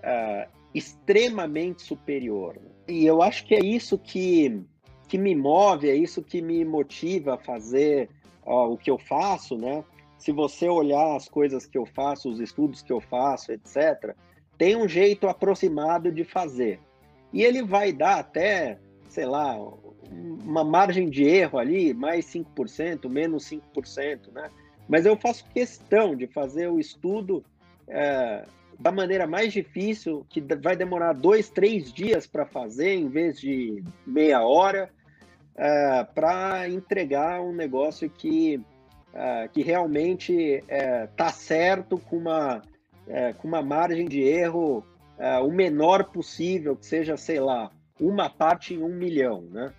[0.05, 2.57] uh, extremamente superior.
[2.87, 4.63] E eu acho que é isso que,
[5.09, 8.09] que me move, é isso que me motiva a fazer
[8.47, 9.83] uh, o que eu faço, né?
[10.17, 14.15] Se você olhar as coisas que eu faço, os estudos que eu faço, etc.,
[14.57, 16.79] tem um jeito aproximado de fazer.
[17.33, 18.79] E ele vai dar até
[19.13, 19.59] sei lá,
[20.11, 24.49] uma margem de erro ali, mais 5%, menos 5%, né?
[24.89, 27.45] Mas eu faço questão de fazer o estudo
[27.87, 28.47] é,
[28.79, 33.85] da maneira mais difícil, que vai demorar dois, três dias para fazer, em vez de
[34.07, 34.91] meia hora,
[35.57, 38.61] é, para entregar um negócio que,
[39.13, 42.63] é, que realmente está é, certo, com uma,
[43.07, 44.83] é, com uma margem de erro
[45.19, 47.71] é, o menor possível, que seja, sei lá,
[48.03, 49.73] uma parte em um milhão, né?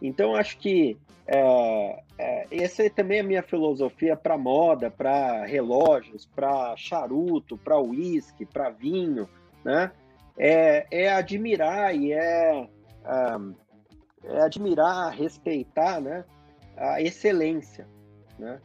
[0.00, 6.26] Então acho que é, é, essa é também a minha filosofia para moda, para relógios,
[6.26, 9.28] para charuto, para uísque, para vinho,
[9.64, 9.90] né?
[10.38, 12.68] É, é admirar e é,
[14.24, 16.24] é, admirar, respeitar, né?
[16.76, 17.86] A excelência,
[18.38, 18.60] né?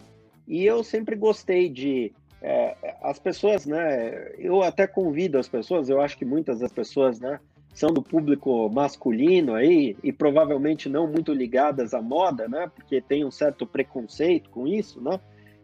[0.47, 4.31] E eu sempre gostei de é, as pessoas, né?
[4.37, 5.89] Eu até convido as pessoas.
[5.89, 7.39] Eu acho que muitas das pessoas, né?
[7.73, 12.69] São do público masculino aí e provavelmente não muito ligadas à moda, né?
[12.73, 15.19] Porque tem um certo preconceito com isso, né?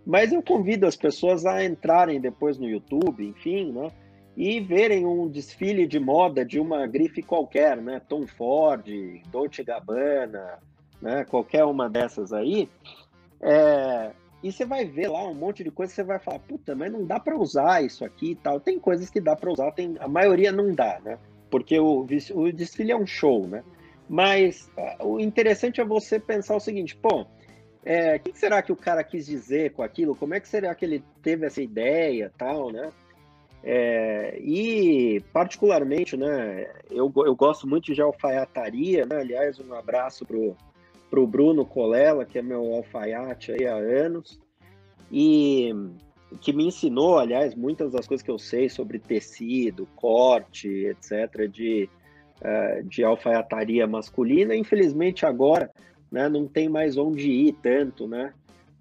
[0.05, 3.91] Mas eu convido as pessoas a entrarem depois no YouTube, enfim, né?
[4.37, 8.01] E verem um desfile de moda de uma grife qualquer, né?
[8.07, 8.85] Tom Ford,
[9.31, 10.59] Dolce Gabbana,
[11.01, 11.25] né?
[11.25, 12.69] Qualquer uma dessas aí.
[13.41, 14.11] É...
[14.43, 17.03] E você vai ver lá um monte de coisa, você vai falar, puta, mas não
[17.03, 18.59] dá para usar isso aqui e tal.
[18.59, 21.17] Tem coisas que dá para usar, tem a maioria não dá, né?
[21.49, 23.63] Porque o, o desfile é um show, né?
[24.07, 27.25] Mas uh, o interessante é você pensar o seguinte, pô,
[27.83, 30.15] é, o que será que o cara quis dizer com aquilo?
[30.15, 32.89] Como é que será que ele teve essa ideia, tal, né?
[33.63, 39.17] É, e particularmente, né, eu, eu gosto muito de alfaiataria, né?
[39.17, 40.55] Aliás, um abraço pro,
[41.09, 44.39] pro Bruno Colela, que é meu alfaiate aí há anos.
[45.11, 45.71] E
[46.41, 51.89] que me ensinou, aliás, muitas das coisas que eu sei sobre tecido, corte, etc., de,
[52.41, 54.55] uh, de alfaiataria masculina.
[54.55, 55.71] Infelizmente, agora
[56.11, 58.33] né, não tem mais onde ir tanto, né?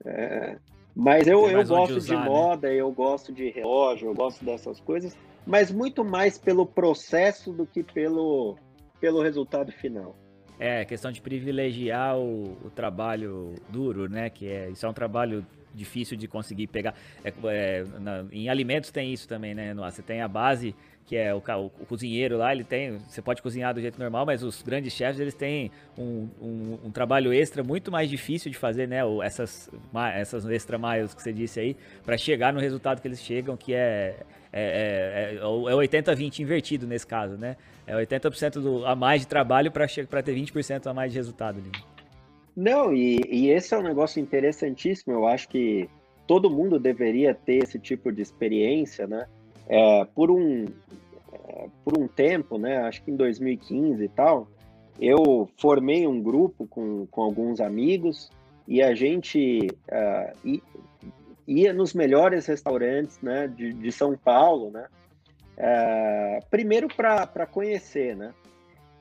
[0.05, 0.57] É,
[0.95, 2.29] mas eu, eu gosto usar, de né?
[2.29, 7.67] moda, eu gosto de relógio, eu gosto dessas coisas, mas muito mais pelo processo do
[7.67, 8.57] que pelo,
[9.01, 10.15] pelo resultado final.
[10.59, 14.31] É, questão de privilegiar o, o trabalho duro, né?
[14.31, 15.45] Que é, isso é um trabalho
[15.75, 16.95] difícil de conseguir pegar.
[17.25, 19.91] É, é, na, em alimentos tem isso também, né, Noah?
[19.91, 20.75] Você tem a base
[21.07, 24.25] que é o, o, o, cozinheiro lá, ele tem, você pode cozinhar do jeito normal,
[24.25, 28.57] mas os grandes chefes, eles têm um, um, um trabalho extra muito mais difícil de
[28.57, 29.71] fazer, né, essas,
[30.15, 33.75] essas extra miles que você disse aí, para chegar no resultado que eles chegam, que
[33.75, 34.17] é,
[34.53, 37.57] é, é, é 80-20 é invertido nesse caso, né,
[37.87, 41.63] é 80% do, a mais de trabalho para ter 20% a mais de resultado.
[42.57, 45.89] Não, e, e esse é um negócio interessantíssimo, eu acho que
[46.27, 49.27] todo mundo deveria ter esse tipo de experiência, né,
[49.69, 50.67] é, por, um,
[51.33, 54.49] é, por um tempo, né, acho que em 2015 e tal,
[55.01, 58.31] eu formei um grupo com, com alguns amigos
[58.67, 60.61] e a gente uh,
[61.47, 64.87] ia nos melhores restaurantes né, de, de São Paulo, né?
[65.57, 68.33] Uh, primeiro para conhecer, né?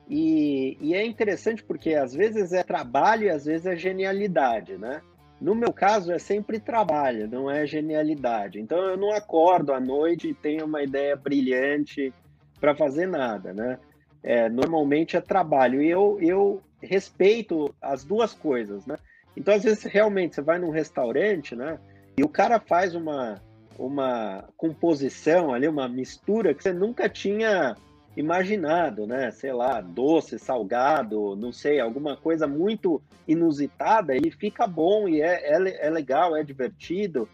[0.08, 5.00] E, e, é interessante porque às vezes é trabalho e às vezes é genialidade, né?
[5.40, 8.60] No meu caso, é sempre trabalho, não é genialidade.
[8.60, 12.12] Então, eu não acordo à noite e tenho uma ideia brilhante
[12.60, 13.78] para fazer nada, né?
[14.22, 15.82] É, normalmente é trabalho.
[15.82, 18.96] E eu, eu respeito as duas coisas, né?
[19.36, 21.78] Então, às vezes, realmente, você vai num restaurante, né?
[22.16, 23.42] E o cara faz uma,
[23.78, 27.76] uma composição ali, uma mistura que você nunca tinha
[28.16, 29.30] imaginado, né?
[29.30, 35.56] Sei lá, doce, salgado, não sei, alguma coisa muito inusitada, ele fica bom e é,
[35.56, 37.28] é, é legal, é divertido.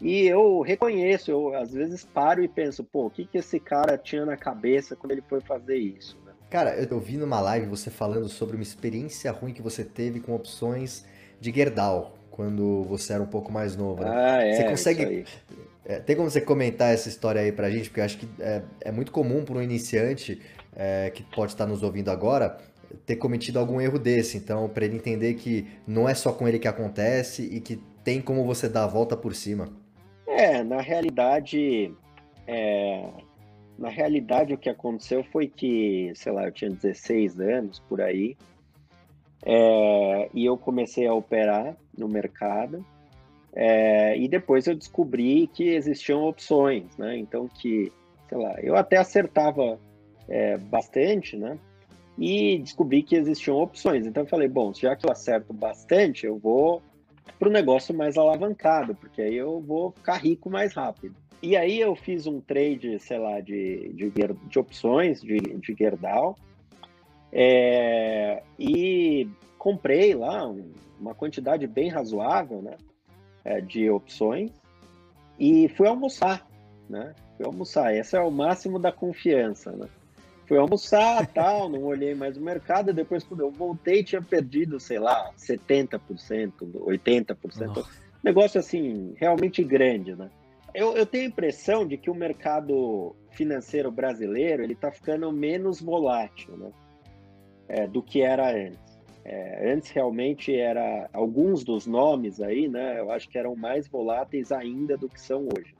[0.00, 3.98] E eu reconheço, eu às vezes paro e penso, pô, o que, que esse cara
[3.98, 6.18] tinha na cabeça quando ele foi fazer isso?
[6.24, 6.32] Né?
[6.48, 10.34] Cara, eu vi numa live você falando sobre uma experiência ruim que você teve com
[10.34, 11.04] opções
[11.38, 14.02] de Gerdau, quando você era um pouco mais novo.
[14.02, 14.10] Né?
[14.10, 15.26] Ah, é, você consegue
[15.84, 17.90] é, tem como você comentar essa história aí pra gente?
[17.90, 20.40] Porque eu acho que é, é muito comum para um iniciante
[20.74, 22.56] é, que pode estar nos ouvindo agora
[23.04, 24.38] ter cometido algum erro desse.
[24.38, 28.22] Então, para ele entender que não é só com ele que acontece e que tem
[28.22, 29.68] como você dar a volta por cima.
[30.26, 31.94] É, na realidade,
[32.46, 33.06] é,
[33.78, 38.34] na realidade o que aconteceu foi que, sei lá, eu tinha 16 anos por aí,
[39.44, 42.84] é, e eu comecei a operar no mercado.
[43.52, 47.16] É, e depois eu descobri que existiam opções, né?
[47.16, 47.92] Então que,
[48.28, 49.78] sei lá, eu até acertava
[50.28, 51.58] é, bastante, né?
[52.18, 54.06] E descobri que existiam opções.
[54.06, 56.82] Então eu falei, bom, já que eu acerto bastante, eu vou
[57.38, 61.14] para o negócio mais alavancado, porque aí eu vou ficar rico mais rápido.
[61.42, 64.12] E aí eu fiz um trade, sei lá, de, de,
[64.48, 66.36] de opções de, de Gerdau,
[67.32, 72.76] é, e comprei lá um, uma quantidade bem razoável, né?
[73.44, 74.50] é, de opções
[75.38, 76.46] e fui almoçar,
[76.88, 77.14] né?
[77.36, 77.94] Fui almoçar.
[77.94, 79.88] Esse é o máximo da confiança, né?
[80.46, 84.98] Fui almoçar, tal, não olhei mais o mercado, depois quando eu voltei tinha perdido, sei
[84.98, 86.00] lá, 70%,
[86.60, 87.66] 80%.
[87.66, 87.88] Nossa.
[88.22, 90.30] Negócio assim, realmente grande, né?
[90.74, 95.80] Eu, eu tenho a impressão de que o mercado financeiro brasileiro ele está ficando menos
[95.80, 96.70] volátil, né?
[97.70, 98.98] É, do que era antes.
[99.24, 102.98] É, antes realmente era alguns dos nomes aí, né?
[102.98, 105.72] Eu acho que eram mais voláteis ainda do que são hoje.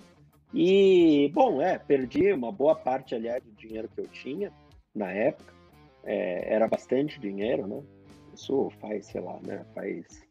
[0.55, 4.53] E bom, é, perdi uma boa parte, aliás, do dinheiro que eu tinha
[4.95, 5.53] na época.
[6.05, 7.83] É, era bastante dinheiro, né?
[8.33, 9.65] Isso faz, sei lá, né?
[9.75, 10.23] Faz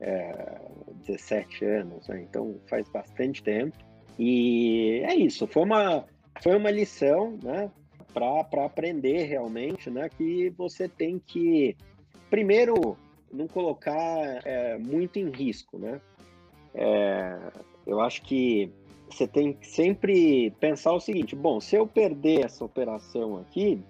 [0.00, 0.60] é,
[1.06, 2.22] 17 anos, né?
[2.22, 3.76] Então faz bastante tempo.
[4.18, 6.04] E é isso, foi uma,
[6.42, 7.70] foi uma lição, né?
[8.14, 10.08] Para aprender realmente, né?
[10.08, 11.76] Que você tem que
[12.34, 12.96] primeiro,
[13.32, 16.00] não colocar é, muito em risco, né?
[16.74, 17.38] É,
[17.86, 18.72] eu acho que
[19.08, 23.80] você tem que sempre pensar o seguinte: bom, se eu perder essa operação aqui,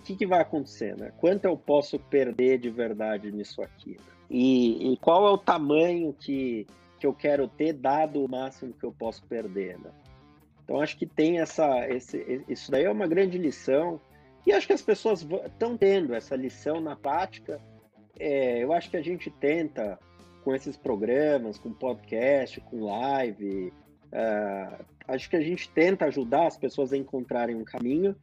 [0.00, 1.12] o que, que vai acontecer, né?
[1.18, 3.90] Quanto eu posso perder de verdade nisso aqui?
[3.92, 4.12] Né?
[4.28, 6.66] E, e, qual é o tamanho que,
[6.98, 9.90] que eu quero ter, dado o máximo que eu posso perder, né?
[10.72, 11.86] Então, acho que tem essa.
[11.88, 14.00] Esse, isso daí é uma grande lição.
[14.46, 17.60] E acho que as pessoas estão tendo essa lição na prática
[18.18, 19.98] é, eu acho que a gente tenta,
[20.44, 23.72] com esses programas, com podcast, com live,
[24.12, 28.14] uh, acho que a gente tenta ajudar as pessoas a encontrarem um caminho,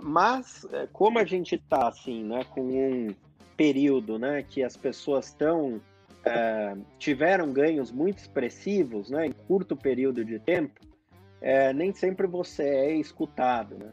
[0.00, 3.14] mas é, como a gente está assim, né, com um
[3.56, 10.24] período, né, que as pessoas estão uh, tiveram ganhos muito expressivos, né, em curto período
[10.24, 10.80] de tempo,
[11.42, 13.92] uh, nem sempre você é escutado, né?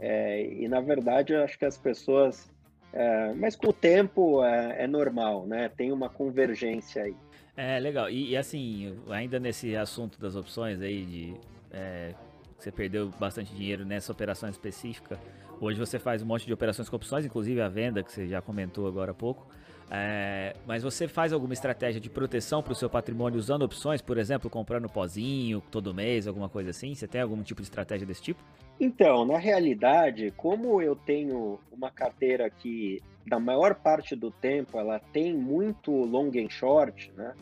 [0.00, 2.48] É, e na verdade eu acho que as pessoas
[2.92, 5.68] é, mas com o tempo é, é, normal, né?
[5.68, 7.16] Tem uma convergência aí.
[7.56, 8.08] É, legal.
[8.08, 11.34] E, e assim, ainda nesse assunto das opções aí, de
[11.70, 12.14] é,
[12.58, 15.18] você perdeu bastante dinheiro nessa operação específica,
[15.60, 18.40] hoje você faz um monte de operações com opções, inclusive a venda, que você já
[18.40, 19.46] comentou agora há pouco.
[19.90, 24.18] É, mas você faz alguma estratégia de proteção para o seu patrimônio usando opções, por
[24.18, 26.94] exemplo, comprando pozinho todo mês, alguma coisa assim?
[26.94, 28.42] Você tem algum tipo de estratégia desse tipo?
[28.78, 34.98] Então, na realidade, como eu tenho uma carteira que, na maior parte do tempo, ela
[34.98, 37.34] tem muito long and short, né?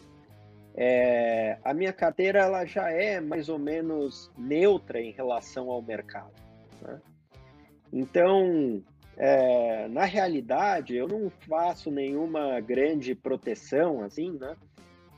[0.79, 6.33] É, a minha carteira ela já é mais ou menos neutra em relação ao mercado.
[6.83, 7.01] Né?
[7.91, 8.83] Então,
[9.17, 14.55] é, na realidade, eu não faço nenhuma grande proteção, assim, né?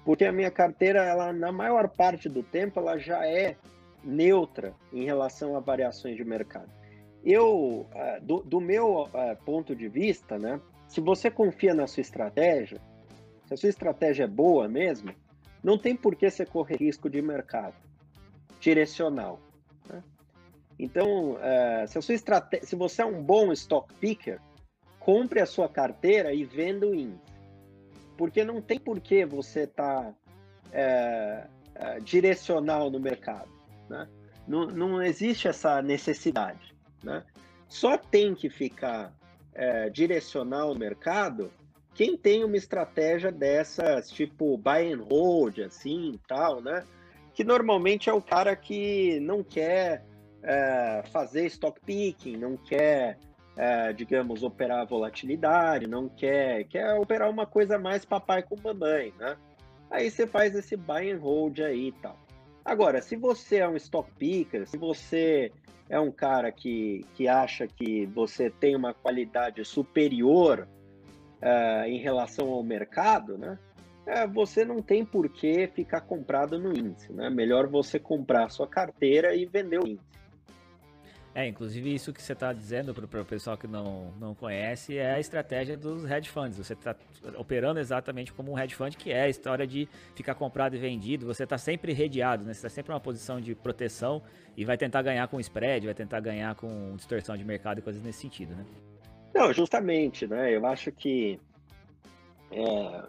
[0.04, 3.56] Porque a minha carteira, ela, na maior parte do tempo, ela já é
[4.04, 6.70] neutra em relação a variações de mercado.
[7.24, 10.60] Eu, é, do, do meu é, ponto de vista, né?
[10.86, 12.80] Se você confia na sua estratégia,
[13.46, 15.12] se a sua estratégia é boa mesmo,
[15.62, 17.74] não tem por que você correr risco de mercado
[18.60, 19.40] direcional.
[19.88, 20.02] Né?
[20.78, 22.16] Então, uh, se, a sua
[22.62, 24.40] se você é um bom stock picker,
[25.00, 27.32] compre a sua carteira e venda o índice.
[28.16, 30.14] Porque não tem por que você estar tá,
[30.68, 33.50] uh, uh, direcional no mercado.
[33.88, 34.08] Né?
[34.46, 36.74] Não, não existe essa necessidade.
[37.02, 37.24] Né?
[37.68, 39.16] Só tem que ficar
[39.92, 41.50] direcional no mercado
[41.98, 46.84] quem tem uma estratégia dessas, tipo buy and hold, assim, tal, né?
[47.34, 50.04] Que normalmente é o cara que não quer
[50.42, 53.18] é, fazer stock picking, não quer,
[53.56, 59.36] é, digamos, operar volatilidade, não quer, quer operar uma coisa mais papai com mamãe, né?
[59.90, 62.16] Aí você faz esse buy and hold aí e tal.
[62.64, 65.50] Agora, se você é um stock picker, se você
[65.88, 70.68] é um cara que, que acha que você tem uma qualidade superior
[71.42, 73.58] uh, em relação ao mercado, né?
[74.06, 77.28] É, você não tem por que ficar comprado no índice, né?
[77.28, 80.17] Melhor você comprar sua carteira e vender o índice.
[81.34, 85.12] É, inclusive isso que você está dizendo para o pessoal que não, não conhece é
[85.12, 86.58] a estratégia dos hedge funds.
[86.58, 86.96] Você está
[87.36, 91.26] operando exatamente como um hedge fund, que é a história de ficar comprado e vendido.
[91.26, 92.52] Você está sempre redeado, né?
[92.52, 94.22] Você está sempre em uma posição de proteção
[94.56, 98.02] e vai tentar ganhar com spread, vai tentar ganhar com distorção de mercado e coisas
[98.02, 98.64] nesse sentido, né?
[99.34, 100.56] Não, justamente, né?
[100.56, 101.38] Eu acho que
[102.50, 103.02] é,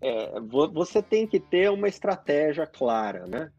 [0.00, 0.40] é,
[0.72, 3.52] você tem que ter uma estratégia clara, né?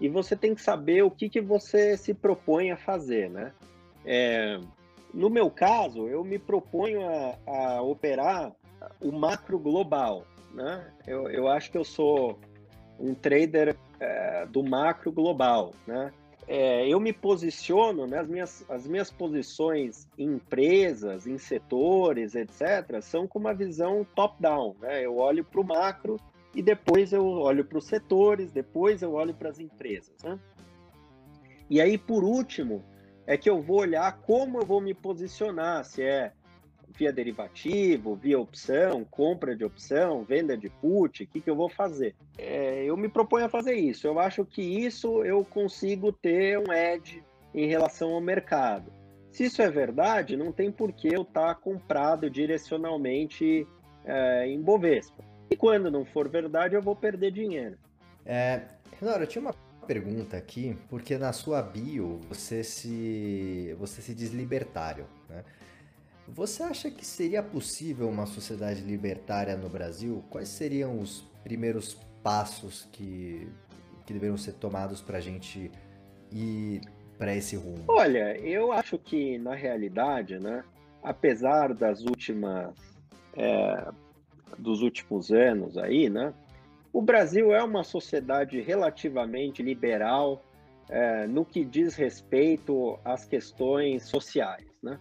[0.00, 3.52] E você tem que saber o que, que você se propõe a fazer, né?
[4.04, 4.58] É,
[5.12, 8.52] no meu caso, eu me proponho a, a operar
[9.00, 10.24] o macro global,
[10.54, 10.90] né?
[11.06, 12.38] Eu, eu acho que eu sou
[12.98, 16.12] um trader é, do macro global, né?
[16.52, 23.00] é, eu me posiciono, né, as, minhas, as minhas posições em empresas, em setores, etc.,
[23.00, 24.74] são com uma visão top-down.
[24.80, 25.06] Né?
[25.06, 26.16] Eu olho para o macro
[26.54, 30.14] e depois eu olho para os setores, depois eu olho para as empresas.
[30.22, 30.38] Né?
[31.68, 32.84] E aí, por último,
[33.26, 36.32] é que eu vou olhar como eu vou me posicionar, se é
[36.98, 41.68] via derivativo, via opção, compra de opção, venda de put, o que, que eu vou
[41.68, 42.14] fazer?
[42.36, 44.06] É, eu me proponho a fazer isso.
[44.06, 47.22] Eu acho que isso eu consigo ter um edge
[47.54, 48.92] em relação ao mercado.
[49.30, 53.66] Se isso é verdade, não tem por que eu estar tá comprado direcionalmente
[54.04, 55.29] é, em Bovespa.
[55.50, 57.76] E quando não for verdade, eu vou perder dinheiro.
[58.24, 58.62] É,
[59.00, 59.54] Renora, eu tinha uma
[59.86, 65.44] pergunta aqui, porque na sua bio você se, você se diz libertário, né?
[66.28, 70.22] Você acha que seria possível uma sociedade libertária no Brasil?
[70.30, 73.48] Quais seriam os primeiros passos que,
[74.06, 75.72] que deveriam ser tomados para a gente
[76.30, 76.82] ir
[77.18, 77.84] para esse rumo?
[77.88, 80.62] Olha, eu acho que na realidade, né,
[81.02, 82.72] apesar das últimas
[83.34, 83.88] é,
[84.58, 86.34] dos últimos anos aí, né,
[86.92, 90.42] o Brasil é uma sociedade relativamente liberal
[90.88, 94.98] é, no que diz respeito às questões sociais, né?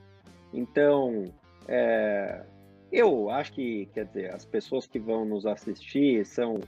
[0.54, 1.26] Então,
[1.68, 2.44] é,
[2.92, 6.60] eu acho que, quer dizer, as pessoas que vão nos assistir são,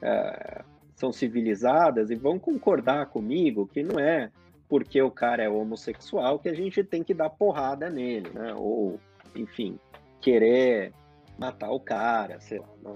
[0.00, 0.64] é,
[0.94, 4.30] são civilizadas e vão concordar comigo que não é
[4.68, 8.54] porque o cara é homossexual que a gente tem que dar porrada nele, né?
[8.54, 8.98] Ou,
[9.36, 9.78] enfim,
[10.18, 10.94] querer
[11.38, 12.68] matar o cara, sei lá.
[12.82, 12.94] Né?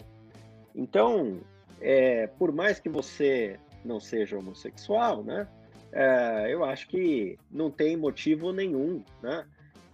[0.75, 1.41] Então,
[1.81, 5.49] é, por mais que você não seja homossexual, né?
[5.93, 9.47] É, eu acho que não tem motivo nenhum, né?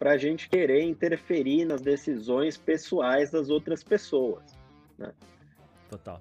[0.03, 4.43] para a gente querer interferir nas decisões pessoais das outras pessoas.
[4.99, 5.12] Né?
[5.88, 6.18] Total.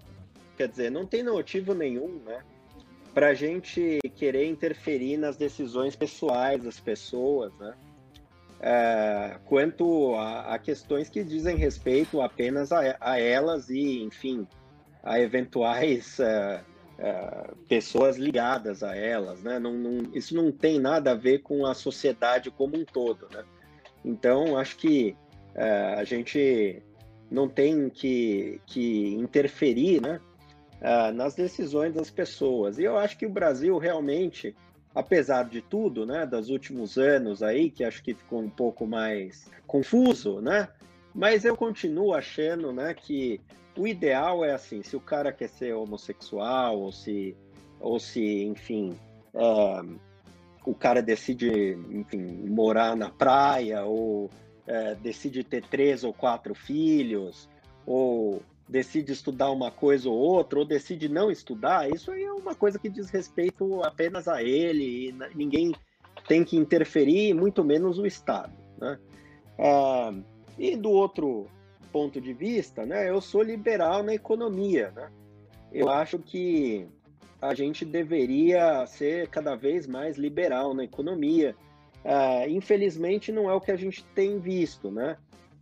[0.56, 2.44] Quer dizer, não tem motivo nenhum, né?
[3.12, 7.74] Para a gente querer interferir nas decisões pessoais das pessoas, né?
[8.64, 14.48] É, quanto a, a, questões que dizem respeito apenas a, a elas e, enfim,
[15.04, 16.62] a eventuais uh,
[17.02, 19.58] uh, pessoas ligadas a elas, né?
[19.58, 23.44] Não, não, isso não tem nada a ver com a sociedade como um todo, né?
[24.06, 25.16] Então, acho que
[25.56, 26.84] uh, a gente
[27.32, 30.20] não tem que, que interferir né,
[30.82, 32.78] uh, nas decisões das pessoas.
[32.78, 34.56] E eu acho que o Brasil realmente,
[34.94, 39.50] apesar de tudo, né, dos últimos anos aí, que acho que ficou um pouco mais
[39.66, 40.68] confuso, né,
[41.14, 43.40] mas eu continuo achando né, que
[43.78, 47.36] o ideal é assim, se o cara quer ser homossexual ou se,
[47.80, 48.94] ou se enfim,
[49.34, 49.82] é,
[50.66, 54.30] o cara decide, enfim, morar na praia ou
[54.68, 57.50] é, decide ter três ou quatro filhos
[57.86, 58.42] ou
[58.72, 62.80] decide estudar uma coisa ou outra ou decide não estudar, isso aí é uma coisa
[62.80, 65.76] que diz respeito apenas a ele e ninguém
[66.26, 68.98] tem que interferir, muito menos o Estado, né?
[69.58, 70.14] É,
[70.58, 71.48] e do outro
[71.92, 74.92] ponto de vista, né, eu sou liberal na economia.
[74.96, 75.12] Né?
[75.74, 76.88] Eu acho que
[77.42, 81.56] a gente deveria ser cada vez mais liberal na economia.
[82.06, 85.18] Uh, infelizmente, não é o que a gente tem visto, né?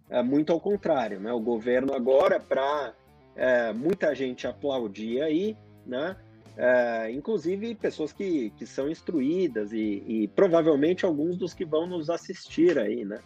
[0.09, 1.31] É muito ao contrário, né?
[1.31, 2.93] O governo agora, para
[3.39, 6.17] é, muita gente aplaudir aí, né?
[6.57, 12.09] É, inclusive pessoas que, que são instruídas e, e, provavelmente alguns dos que vão nos
[12.09, 13.19] assistir aí, né?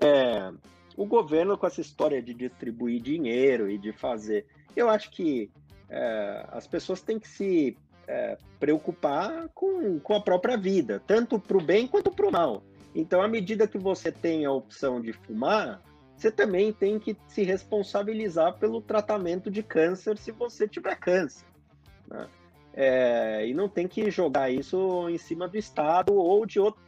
[0.00, 0.50] É,
[0.96, 4.46] o governo com essa história de distribuir dinheiro e de fazer.
[4.74, 5.50] Eu acho que
[5.90, 7.76] é, as pessoas têm que se
[8.08, 12.62] é, preocupar com, com a própria vida, tanto para o bem quanto para o mal.
[12.94, 15.82] Então, à medida que você tem a opção de fumar,
[16.16, 21.46] você também tem que se responsabilizar pelo tratamento de câncer se você tiver câncer.
[22.08, 22.28] Né?
[22.74, 26.80] É, e não tem que jogar isso em cima do Estado ou de outro,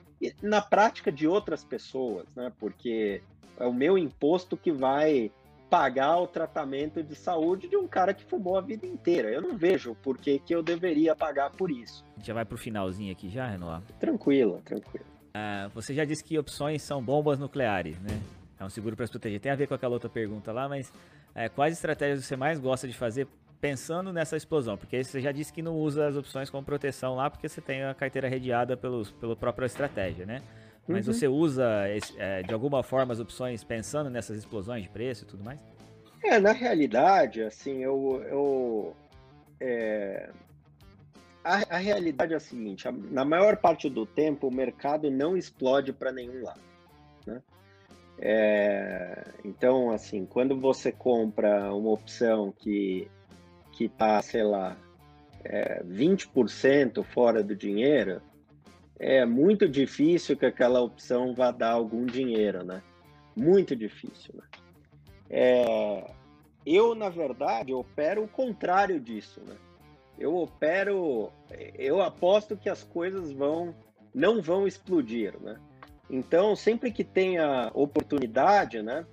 [0.43, 2.51] na prática de outras pessoas, né?
[2.59, 3.23] Porque
[3.59, 5.31] é o meu imposto que vai
[5.69, 9.29] pagar o tratamento de saúde de um cara que fumou a vida inteira.
[9.31, 12.05] Eu não vejo por que, que eu deveria pagar por isso.
[12.23, 13.83] Já vai pro finalzinho aqui já, Renoir?
[13.99, 15.05] Tranquilo, tranquilo.
[15.35, 18.21] Ah, você já disse que opções são bombas nucleares, né?
[18.65, 19.41] É um seguro para se proteger.
[19.41, 20.93] Tem a ver com aquela outra pergunta lá, mas
[21.35, 23.27] é, quais estratégias você mais gosta de fazer
[23.61, 24.77] pensando nessa explosão?
[24.77, 27.85] Porque você já disse que não usa as opções como proteção lá, porque você tem
[27.85, 30.43] a carteira redeada pelos, pela própria estratégia, né?
[30.87, 31.15] Mas uhum.
[31.15, 31.65] você usa
[32.19, 35.59] é, de alguma forma as opções pensando nessas explosões de preço e tudo mais?
[36.23, 38.23] É, na realidade, assim, eu.
[38.31, 38.97] eu
[39.61, 40.31] é...
[41.43, 45.37] a, a, realidade é a seguinte: a, na maior parte do tempo, o mercado não
[45.37, 46.61] explode para nenhum lado.
[48.19, 53.11] É, então, assim, quando você compra uma opção que
[53.73, 54.77] que está, sei lá,
[55.43, 58.23] é, 20% fora do dinheiro,
[58.99, 62.83] é muito difícil que aquela opção vá dar algum dinheiro, né?
[63.37, 64.45] Muito difícil, né?
[65.29, 66.11] É,
[66.65, 69.57] eu, na verdade, opero o contrário disso, né?
[70.19, 71.33] Eu opero,
[71.77, 73.75] eu aposto que as coisas vão,
[74.15, 75.59] não vão explodir, né?
[76.09, 79.07] Então, sempre que tenha oportunidade, né?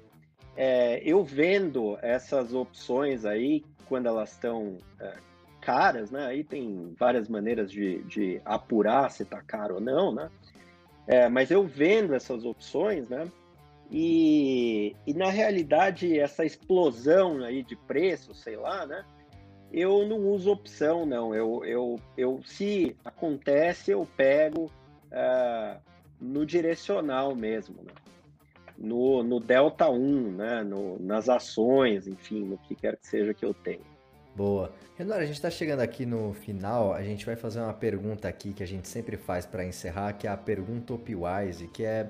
[0.56, 5.14] É, eu vendo essas opções aí, quando elas estão é,
[5.62, 6.26] caras, né?
[6.26, 10.30] Aí tem várias maneiras de, de apurar se está caro ou não, né?
[11.08, 13.28] É, mas eu vendo essas opções, né?
[13.89, 19.04] E, e na realidade essa explosão aí de preço, sei lá, né?
[19.72, 21.34] Eu não uso opção, não.
[21.34, 25.80] Eu, eu, eu se acontece, eu pego uh,
[26.22, 27.94] no direcional mesmo, né?
[28.82, 30.64] no, no Delta 1, né?
[30.64, 33.92] No, nas ações, enfim, no que quer que seja que eu tenha.
[34.36, 34.72] Boa.
[34.98, 38.54] Renora, a gente está chegando aqui no final, a gente vai fazer uma pergunta aqui
[38.54, 42.10] que a gente sempre faz para encerrar, que é a pergunta Opwise, que é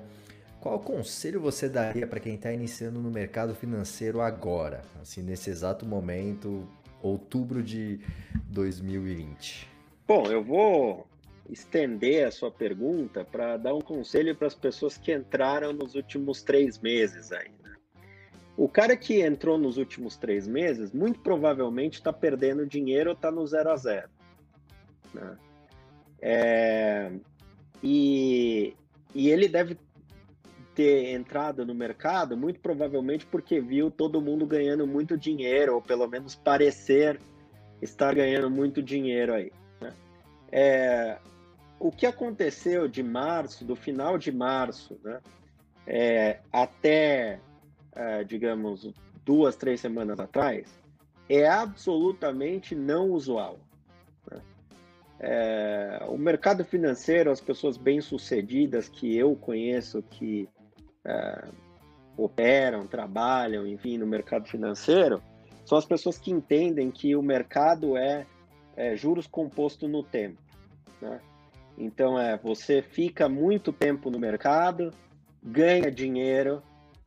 [0.60, 5.84] qual conselho você daria para quem está iniciando no mercado financeiro agora, assim, nesse exato
[5.84, 6.68] momento,
[7.02, 7.98] outubro de
[8.48, 9.68] 2020?
[10.06, 11.06] Bom, eu vou
[11.50, 16.42] estender a sua pergunta para dar um conselho para as pessoas que entraram nos últimos
[16.42, 17.50] três meses aí.
[18.56, 23.30] O cara que entrou nos últimos três meses, muito provavelmente está perdendo dinheiro ou está
[23.30, 24.08] no zero a zero.
[25.14, 25.36] Né?
[26.20, 27.12] É,
[27.82, 28.74] e,
[29.14, 29.76] e ele deve
[30.74, 36.06] ter entrado no mercado, muito provavelmente porque viu todo mundo ganhando muito dinheiro, ou pelo
[36.06, 37.18] menos parecer
[37.80, 39.50] estar ganhando muito dinheiro aí.
[39.80, 39.92] Né?
[40.50, 41.18] É,
[41.82, 45.20] o que aconteceu de março, do final de março, né,
[45.84, 47.40] é, até
[47.96, 48.88] uh, digamos,
[49.24, 50.66] duas, três semanas atrás,
[51.28, 53.58] é absolutamente não usual.
[54.30, 54.40] Né?
[55.18, 60.48] É, o mercado financeiro, as pessoas bem-sucedidas que eu conheço que
[61.04, 61.48] é,
[62.16, 65.20] operam, trabalham, enfim, no mercado financeiro,
[65.64, 68.24] são as pessoas que entendem que o mercado é,
[68.76, 70.40] é juros composto no tempo.
[71.00, 71.20] Né?
[71.76, 74.92] Então, é, você fica muito tempo no mercado,
[75.42, 76.62] ganha dinheiro,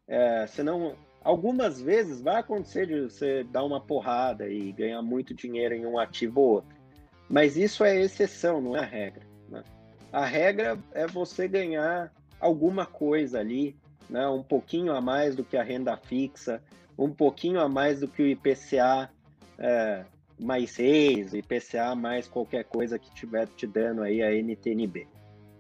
[0.08, 0.96] é, senão
[1.26, 5.98] Algumas vezes vai acontecer de você dar uma porrada e ganhar muito dinheiro em um
[5.98, 6.78] ativo ou outro.
[7.28, 9.24] Mas isso é exceção, não é a regra.
[9.50, 9.64] Né?
[10.14, 13.76] A regra é você ganhar alguma coisa ali,
[14.08, 14.28] né?
[14.28, 16.62] um pouquinho a mais do que a renda fixa,
[16.96, 19.10] um pouquinho a mais do que o IPCA
[19.58, 20.06] é,
[20.40, 25.08] mais 6, IPCA mais qualquer coisa que estiver te dando aí a NTNB.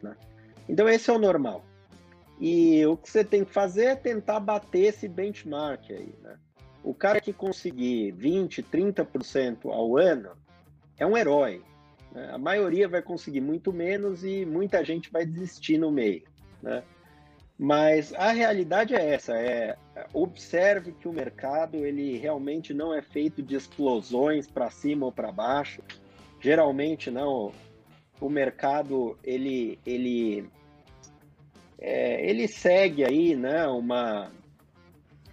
[0.01, 0.15] Né?
[0.67, 1.63] Então esse é o normal.
[2.39, 6.37] E o que você tem que fazer é tentar bater esse benchmark aí, né?
[6.83, 10.31] O cara que conseguir 20, 30% ao ano
[10.99, 11.63] é um herói.
[12.11, 12.29] Né?
[12.31, 16.23] A maioria vai conseguir muito menos e muita gente vai desistir no meio,
[16.61, 16.83] né?
[17.57, 19.77] Mas a realidade é essa, é
[20.13, 25.31] observe que o mercado ele realmente não é feito de explosões para cima ou para
[25.31, 25.81] baixo.
[26.41, 27.53] Geralmente não.
[28.19, 30.49] O mercado ele ele
[31.79, 34.31] é, ele segue aí, né, uma,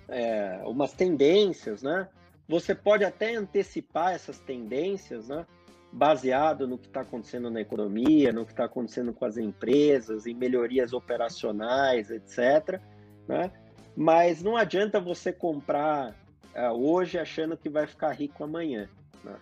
[0.09, 2.09] é, umas tendências, né?
[2.49, 5.47] Você pode até antecipar essas tendências, né?
[5.93, 10.35] Baseado no que está acontecendo na economia, no que está acontecendo com as empresas, em
[10.35, 12.81] melhorias operacionais, etc.
[13.29, 13.51] Né?
[13.95, 16.15] Mas não adianta você comprar
[16.55, 18.89] é, hoje achando que vai ficar rico amanhã.
[19.23, 19.37] Né?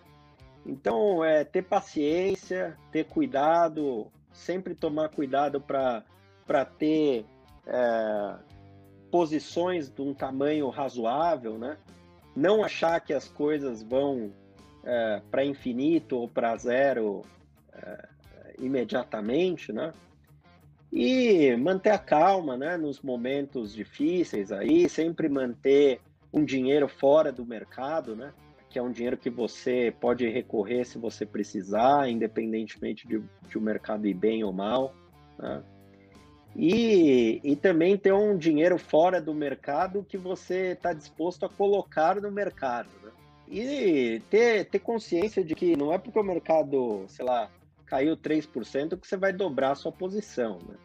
[0.65, 7.25] Então, é ter paciência, ter cuidado, sempre tomar cuidado para ter
[7.65, 8.35] é,
[9.11, 11.77] posições de um tamanho razoável, né?
[12.35, 14.31] Não achar que as coisas vão
[14.83, 17.23] é, para infinito ou para zero
[17.73, 18.07] é,
[18.59, 19.93] imediatamente, né?
[20.91, 22.77] E manter a calma, né?
[22.77, 26.01] Nos momentos difíceis aí, sempre manter
[26.33, 28.33] um dinheiro fora do mercado, né?
[28.69, 33.61] Que é um dinheiro que você pode recorrer se você precisar, independentemente de, de o
[33.61, 34.93] mercado ir bem ou mal.
[35.37, 35.61] Né?
[36.55, 42.19] E, e também ter um dinheiro fora do mercado que você está disposto a colocar
[42.21, 42.89] no mercado.
[43.03, 43.11] Né?
[43.51, 47.49] E ter, ter consciência de que não é porque o mercado, sei lá,
[47.85, 50.57] caiu 3% que você vai dobrar a sua posição.
[50.65, 50.75] Né?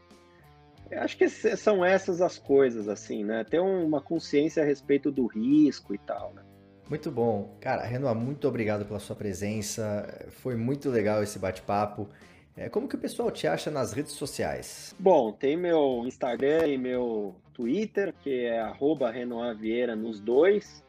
[0.90, 3.44] Eu acho que são essas as coisas, assim, né?
[3.44, 6.42] Ter uma consciência a respeito do risco e tal, né?
[6.88, 7.56] Muito bom.
[7.60, 10.26] Cara, Renoir, muito obrigado pela sua presença.
[10.30, 12.08] Foi muito legal esse bate-papo.
[12.56, 14.94] É, como que o pessoal te acha nas redes sociais?
[14.98, 19.12] Bom, tem meu Instagram e meu Twitter, que é arroba
[19.58, 20.85] Vieira nos dois.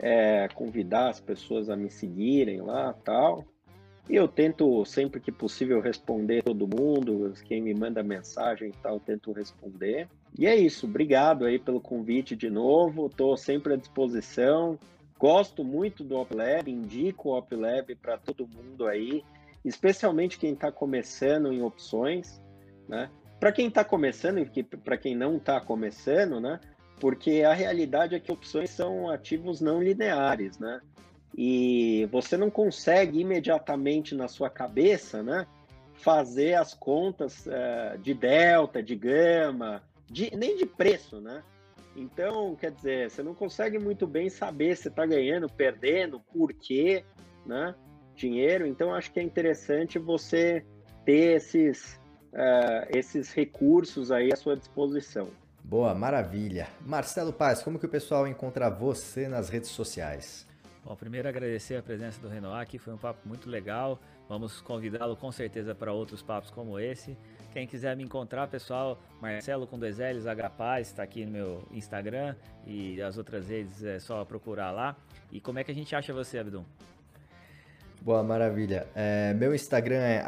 [0.00, 3.44] É, convidar as pessoas a me seguirem lá tal.
[4.08, 7.32] E eu tento, sempre que possível, responder todo mundo.
[7.44, 10.08] Quem me manda mensagem e tal, tento responder.
[10.38, 10.86] E é isso.
[10.86, 13.06] Obrigado aí pelo convite de novo.
[13.06, 14.78] Estou sempre à disposição.
[15.18, 19.22] Gosto muito do OpLab, indico o OpLab para todo mundo aí
[19.64, 22.40] especialmente quem está começando em opções,
[22.88, 23.10] né?
[23.38, 26.60] Para quem está começando e para quem não está começando, né?
[27.00, 30.80] Porque a realidade é que opções são ativos não lineares, né?
[31.36, 35.46] E você não consegue imediatamente na sua cabeça, né?
[35.94, 41.42] Fazer as contas uh, de delta, de gama, de, nem de preço, né?
[41.96, 47.04] Então, quer dizer, você não consegue muito bem saber se está ganhando, perdendo, por quê,
[47.44, 47.74] né?
[48.20, 48.66] dinheiro.
[48.66, 50.64] Então, acho que é interessante você
[51.04, 51.98] ter esses,
[52.32, 55.28] uh, esses recursos aí à sua disposição.
[55.70, 56.66] Boa, maravilha.
[56.84, 60.44] Marcelo Paz, como que o pessoal encontra você nas redes sociais?
[60.84, 63.96] Bom, primeiro agradecer a presença do Renoir aqui, foi um papo muito legal.
[64.28, 67.16] Vamos convidá-lo com certeza para outros papos como esse.
[67.52, 71.62] Quem quiser me encontrar, pessoal, Marcelo com dois L's, H Paz, está aqui no meu
[71.70, 72.34] Instagram
[72.66, 74.96] e as outras redes é só procurar lá.
[75.30, 76.64] E como é que a gente acha você, Abdum?
[78.02, 78.88] Boa, maravilha.
[78.92, 80.24] É, meu Instagram é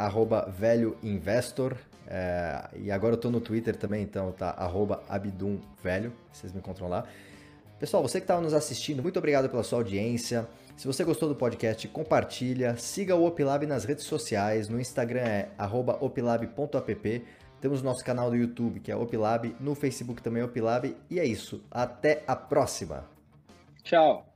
[0.56, 1.76] velhoinvestor.
[2.06, 4.54] É, e agora eu tô no Twitter também, então tá
[5.08, 6.12] abdumvelho.
[6.32, 7.04] Vocês me encontram lá.
[7.78, 10.46] Pessoal, você que estava nos assistindo, muito obrigado pela sua audiência.
[10.76, 12.76] Se você gostou do podcast, compartilha.
[12.76, 14.68] Siga o Opilab nas redes sociais.
[14.68, 15.48] No Instagram é
[16.00, 17.24] opilab.app.
[17.60, 19.54] Temos nosso canal do YouTube, que é Opilab.
[19.60, 20.96] No Facebook também é Opilab.
[21.08, 21.62] E é isso.
[21.70, 23.04] Até a próxima.
[23.84, 24.26] Tchau.